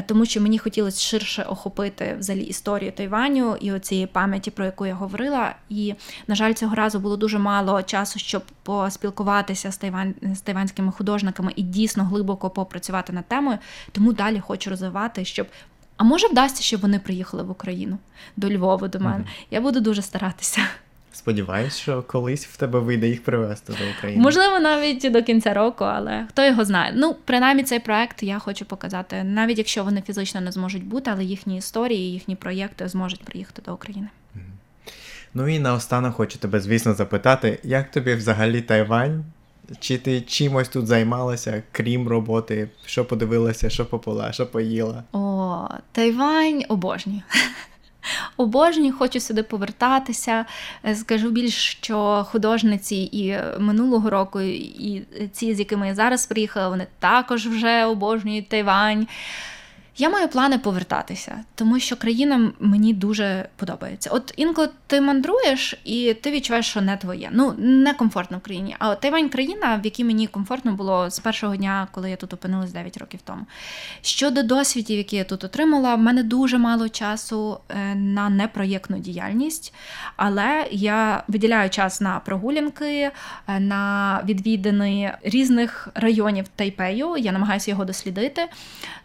тому 0.06 0.26
що 0.26 0.40
мені 0.40 0.58
хотілося 0.58 1.00
ширше 1.00 1.42
охопити 1.42 2.16
взагалі 2.18 2.42
історію 2.42 2.92
Тайваню 2.92 3.56
і 3.60 3.72
оцієї 3.72 4.06
пам'яті, 4.06 4.50
про 4.50 4.64
яку 4.64 4.86
я 4.86 4.94
говорила. 4.94 5.54
І, 5.68 5.94
на 6.26 6.34
жаль, 6.34 6.52
цього 6.52 6.74
разу 6.74 7.00
було 7.00 7.16
дуже 7.16 7.38
мало 7.38 7.82
часу, 7.82 8.18
щоб 8.18 8.42
поспілкуватися 8.62 9.72
з, 9.72 9.76
тайвань, 9.76 10.14
з 10.34 10.40
тайванськими 10.40 10.92
художниками 10.92 11.52
і 11.56 11.62
дійсно 11.62 12.04
глибоко 12.04 12.50
попрацювати 12.50 13.12
над 13.12 13.28
темою. 13.28 13.58
Тому 13.92 14.12
далі 14.12 14.40
хочу 14.40 14.70
розвивати, 14.70 15.24
щоб. 15.24 15.46
А 15.96 16.04
може 16.04 16.28
вдасться, 16.28 16.62
щоб 16.62 16.80
вони 16.80 16.98
приїхали 16.98 17.42
в 17.42 17.50
Україну 17.50 17.98
до 18.36 18.50
Львова 18.50 18.88
до 18.88 19.00
мене. 19.00 19.18
Мгм. 19.18 19.26
Я 19.50 19.60
буду 19.60 19.80
дуже 19.80 20.02
старатися. 20.02 20.60
Сподіваюсь, 21.18 21.76
що 21.76 22.02
колись 22.02 22.46
в 22.46 22.56
тебе 22.56 22.78
вийде 22.78 23.08
їх 23.08 23.24
привезти 23.24 23.72
до 23.72 23.78
України. 23.98 24.22
Можливо, 24.22 24.60
навіть 24.60 25.12
до 25.12 25.22
кінця 25.22 25.54
року, 25.54 25.84
але 25.84 26.26
хто 26.28 26.44
його 26.44 26.64
знає. 26.64 26.92
Ну, 26.96 27.16
принаймні, 27.24 27.62
цей 27.62 27.78
проект 27.78 28.22
я 28.22 28.38
хочу 28.38 28.64
показати, 28.64 29.24
навіть 29.24 29.58
якщо 29.58 29.84
вони 29.84 30.02
фізично 30.06 30.40
не 30.40 30.52
зможуть 30.52 30.84
бути, 30.84 31.10
але 31.10 31.24
їхні 31.24 31.56
історії, 31.56 32.12
їхні 32.12 32.36
проєкти 32.36 32.88
зможуть 32.88 33.24
приїхати 33.24 33.62
до 33.66 33.74
України. 33.74 34.08
Ну 35.34 35.48
і 35.48 35.58
наостанок 35.58 36.14
хочу 36.14 36.38
тебе, 36.38 36.60
звісно, 36.60 36.94
запитати, 36.94 37.58
як 37.62 37.90
тобі 37.90 38.14
взагалі 38.14 38.60
Тайвань? 38.60 39.24
Чи 39.80 39.98
ти 39.98 40.20
чимось 40.20 40.68
тут 40.68 40.86
займалася, 40.86 41.62
крім 41.72 42.08
роботи? 42.08 42.68
Що 42.86 43.04
подивилася, 43.04 43.70
що 43.70 43.86
попила, 43.86 44.32
що 44.32 44.46
поїла? 44.46 45.04
О, 45.12 45.68
Тайвань 45.92 46.62
обожнюю. 46.68 47.22
Обожнюю, 48.36 48.92
хочу 48.92 49.20
сюди 49.20 49.42
повертатися. 49.42 50.44
Е, 50.84 50.94
Скажу 50.94 51.30
більш, 51.30 51.54
що 51.54 52.26
художниці 52.30 52.96
і 52.96 53.36
минулого 53.58 54.10
року, 54.10 54.40
і 54.40 55.02
ці, 55.32 55.54
з 55.54 55.58
якими 55.58 55.88
я 55.88 55.94
зараз 55.94 56.26
приїхала, 56.26 56.68
вони 56.68 56.86
також 56.98 57.46
вже 57.46 57.84
обожнюють 57.84 58.48
Тайвань. 58.48 59.06
Я 60.00 60.10
маю 60.10 60.28
плани 60.28 60.58
повертатися, 60.58 61.44
тому 61.54 61.80
що 61.80 61.96
країна 61.96 62.52
мені 62.60 62.94
дуже 62.94 63.48
подобається. 63.56 64.10
От 64.10 64.34
інколи 64.36 64.68
ти 64.86 65.00
мандруєш 65.00 65.74
і 65.84 66.14
ти 66.14 66.30
відчуваєш, 66.30 66.66
що 66.66 66.80
не 66.80 66.96
твоє. 66.96 67.28
Ну, 67.32 67.54
не 67.58 67.94
комфортно 67.94 68.38
в 68.38 68.40
країні. 68.40 68.76
А 68.78 68.90
от 68.90 69.00
Тайвань 69.00 69.28
країна, 69.28 69.80
в 69.82 69.84
якій 69.84 70.04
мені 70.04 70.26
комфортно 70.26 70.72
було 70.72 71.10
з 71.10 71.18
першого 71.18 71.56
дня, 71.56 71.88
коли 71.92 72.10
я 72.10 72.16
тут 72.16 72.32
опинилась 72.32 72.72
9 72.72 72.96
років 72.96 73.20
тому. 73.24 73.46
Щодо 74.02 74.42
досвідів, 74.42 74.96
які 74.96 75.16
я 75.16 75.24
тут 75.24 75.44
отримала, 75.44 75.94
в 75.94 75.98
мене 75.98 76.22
дуже 76.22 76.58
мало 76.58 76.88
часу 76.88 77.60
е, 77.68 77.94
на 77.94 78.28
непроєктну 78.28 78.98
діяльність, 78.98 79.74
але 80.16 80.68
я 80.70 81.24
виділяю 81.28 81.70
час 81.70 82.00
на 82.00 82.20
прогулянки, 82.20 83.10
е, 83.48 83.60
на 83.60 84.22
відвідини 84.24 85.14
різних 85.22 85.88
районів 85.94 86.48
Тайпею. 86.56 87.16
Я 87.16 87.32
намагаюся 87.32 87.70
його 87.70 87.84
дослідити. 87.84 88.48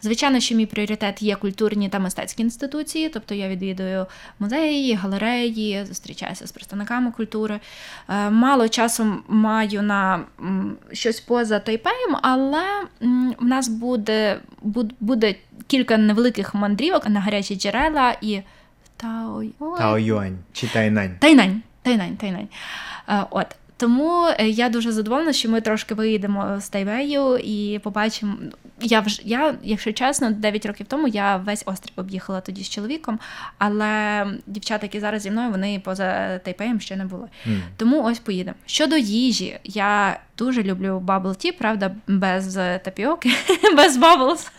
Звичайно, 0.02 0.40
що 0.40 0.54
мій 0.54 0.66
пріоритет 0.66 0.83
є 1.20 1.36
культурні 1.36 1.88
та 1.88 1.98
мистецькі 1.98 2.42
інституції, 2.42 3.08
тобто 3.08 3.34
я 3.34 3.48
відвідую 3.48 4.06
музеї, 4.38 4.94
галереї, 4.94 5.84
зустрічаюся 5.84 6.46
з 6.46 6.52
представниками 6.52 7.10
культури. 7.10 7.60
Е, 8.08 8.30
Мало 8.30 8.68
часу 8.68 9.16
маю 9.28 9.82
на 9.82 10.20
щось 10.92 11.20
поза 11.20 11.58
Тайпеєм, 11.58 12.16
але 12.22 12.62
в 13.40 13.44
нас 13.44 13.68
буде, 13.68 14.40
буде 15.00 15.34
кілька 15.66 15.96
невеликих 15.96 16.54
мандрівок 16.54 17.08
на 17.08 17.20
гарячі 17.20 17.56
джерела 17.56 18.16
і 18.20 18.40
Тао... 18.96 19.42
Тао 19.78 19.98
Юань 19.98 20.38
чи 20.52 20.66
Тайнань? 20.66 21.16
Тайнань, 21.18 21.62
Тайнань, 21.82 22.16
Тайнань. 22.16 22.48
Е, 23.08 23.24
От. 23.30 23.46
Тому 23.76 24.26
е, 24.38 24.48
я 24.48 24.68
дуже 24.68 24.92
задоволена, 24.92 25.32
що 25.32 25.50
ми 25.50 25.60
трошки 25.60 25.94
виїдемо 25.94 26.60
з 26.60 26.68
Тайвею 26.68 27.38
і 27.38 27.78
побачимо. 27.78 28.36
Я 28.80 29.00
вже 29.00 29.22
я, 29.24 29.54
якщо 29.62 29.92
чесно, 29.92 30.30
9 30.30 30.66
років 30.66 30.86
тому 30.88 31.08
я 31.08 31.36
весь 31.36 31.62
острів 31.66 31.92
об'їхала 31.96 32.40
тоді 32.40 32.62
з 32.62 32.68
чоловіком, 32.68 33.18
але 33.58 34.26
дівчата, 34.46 34.86
які 34.86 35.00
зараз 35.00 35.22
зі 35.22 35.30
мною, 35.30 35.50
вони 35.50 35.80
поза 35.84 36.38
Тайпеєм 36.38 36.80
ще 36.80 36.96
не 36.96 37.04
були. 37.04 37.28
М. 37.46 37.62
Тому 37.76 38.04
ось 38.04 38.18
поїдемо. 38.18 38.56
Щодо 38.66 38.96
їжі, 38.96 39.58
я 39.64 40.20
дуже 40.38 40.62
люблю 40.62 41.02
bubble 41.06 41.46
tea, 41.46 41.52
правда, 41.58 41.94
без 42.08 42.56
е, 42.56 42.80
тапіоки, 42.84 43.30
без 43.76 43.98
bubbles. 43.98 44.50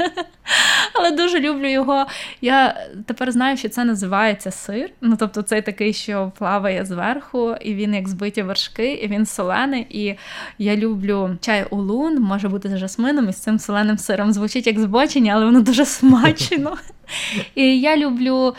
Але 0.94 1.12
дуже 1.12 1.40
люблю 1.40 1.72
його. 1.72 2.06
Я 2.42 2.88
тепер 3.06 3.32
знаю, 3.32 3.58
що 3.58 3.70
це 3.70 3.84
називається 3.84 4.52
сир. 4.52 4.90
Ну, 5.02 5.16
тобто, 5.20 5.42
цей 5.42 5.62
такий, 5.62 5.94
що 5.94 6.32
плаває 6.38 6.86
зверху, 6.86 7.56
і 7.62 7.74
він 7.74 7.94
як 7.94 8.08
збиті 8.08 8.42
вершки, 8.42 8.94
і 8.94 9.08
він 9.08 9.26
солений. 9.26 9.88
І 9.90 10.16
я 10.58 10.76
люблю 10.76 11.38
чай 11.42 11.66
улун, 11.70 12.22
може 12.22 12.50
бути 12.50 12.70
з 12.70 12.78
жасмином 12.78 13.30
і 13.30 13.34
з 13.34 13.38
цим 13.38 13.60
соленим 13.60 13.98
сиром. 13.98 14.34
Звучить 14.34 14.68
як 14.68 14.80
збочення, 14.80 15.34
але 15.36 15.46
воно 15.46 15.62
дуже 15.62 15.86
смачно. 15.86 16.78
І 17.56 17.80
я 17.80 17.98
люблю. 17.98 18.56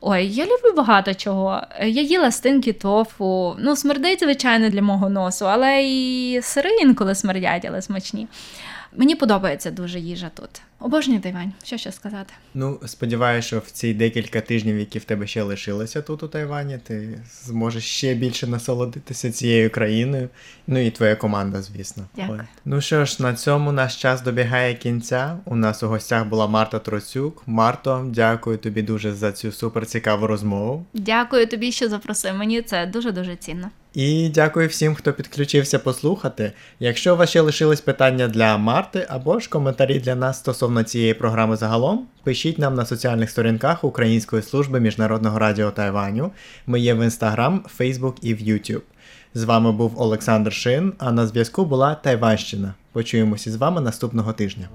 Ой, 0.00 0.26
я 0.26 0.44
люблю 0.44 0.72
багато 0.76 1.14
чого. 1.14 1.62
Я 1.80 2.02
їла 2.02 2.30
стинки 2.30 2.72
тофу. 2.72 3.56
Ну, 3.58 3.76
смердить, 3.76 4.20
звичайно, 4.20 4.68
для 4.68 4.82
мого 4.82 5.08
носу, 5.08 5.48
але 5.48 5.82
і 5.82 6.40
сири 6.42 6.70
інколи 6.82 7.14
смердять, 7.14 7.64
але 7.64 7.82
смачні. 7.82 8.28
Мені 8.96 9.14
подобається 9.14 9.70
дуже 9.70 10.00
їжа 10.00 10.30
тут. 10.34 10.50
Обожнюю 10.80 11.20
Тайвань. 11.20 11.52
Що 11.64 11.76
ще 11.76 11.92
сказати? 11.92 12.34
Ну, 12.54 12.80
сподіваюся, 12.86 13.46
що 13.46 13.58
в 13.58 13.70
ці 13.70 13.94
декілька 13.94 14.40
тижнів, 14.40 14.78
які 14.78 14.98
в 14.98 15.04
тебе 15.04 15.26
ще 15.26 15.42
лишилися 15.42 16.02
тут 16.02 16.22
у 16.22 16.28
Тайвані, 16.28 16.78
ти 16.78 17.18
зможеш 17.44 17.84
ще 17.84 18.14
більше 18.14 18.46
насолодитися 18.46 19.32
цією 19.32 19.70
країною. 19.70 20.28
Ну 20.66 20.78
і 20.86 20.90
твоя 20.90 21.16
команда, 21.16 21.62
звісно. 21.62 22.04
Дякую. 22.16 22.46
Ну 22.64 22.80
що 22.80 23.04
ж, 23.04 23.22
на 23.22 23.34
цьому 23.34 23.72
наш 23.72 23.96
час 23.96 24.22
добігає 24.22 24.74
кінця. 24.74 25.36
У 25.44 25.56
нас 25.56 25.82
у 25.82 25.88
гостях 25.88 26.26
була 26.26 26.46
Марта 26.46 26.78
Троцюк. 26.78 27.42
Марто, 27.46 28.06
дякую 28.08 28.58
тобі 28.58 28.82
дуже 28.82 29.12
за 29.12 29.32
цю 29.32 29.52
суперцікаву 29.52 30.26
розмову. 30.26 30.84
Дякую 30.94 31.46
тобі, 31.46 31.72
що 31.72 31.88
запросив. 31.88 32.34
Мені 32.34 32.62
це 32.62 32.86
дуже 32.86 33.12
дуже 33.12 33.36
цінно. 33.36 33.70
І 33.94 34.28
дякую 34.28 34.68
всім, 34.68 34.94
хто 34.94 35.12
підключився 35.12 35.78
послухати. 35.78 36.52
Якщо 36.80 37.14
у 37.14 37.16
вас 37.16 37.30
ще 37.30 37.40
лишились 37.40 37.80
питання 37.80 38.28
для 38.28 38.58
Марти 38.58 39.06
або 39.08 39.40
ж 39.40 39.48
коментарі 39.48 39.98
для 39.98 40.14
нас 40.14 40.42
стосовно 40.70 40.82
цієї 40.82 41.14
програми 41.14 41.56
загалом, 41.56 42.06
пишіть 42.24 42.58
нам 42.58 42.74
на 42.74 42.86
соціальних 42.86 43.30
сторінках 43.30 43.84
Української 43.84 44.42
служби 44.42 44.80
Міжнародного 44.80 45.38
радіо 45.38 45.70
Тайваню. 45.70 46.30
Ми 46.66 46.80
є 46.80 46.94
в 46.94 47.00
Instagram, 47.02 47.60
Facebook 47.78 48.14
і 48.22 48.34
в 48.34 48.38
YouTube. 48.38 48.82
З 49.34 49.44
вами 49.44 49.72
був 49.72 50.00
Олександр 50.00 50.52
Шин, 50.52 50.92
а 50.98 51.12
на 51.12 51.26
зв'язку 51.26 51.64
була 51.64 51.94
Тайванщина. 51.94 52.74
Почуємося 52.92 53.50
з 53.50 53.56
вами 53.56 53.80
наступного 53.80 54.32
тижня. 54.32 54.68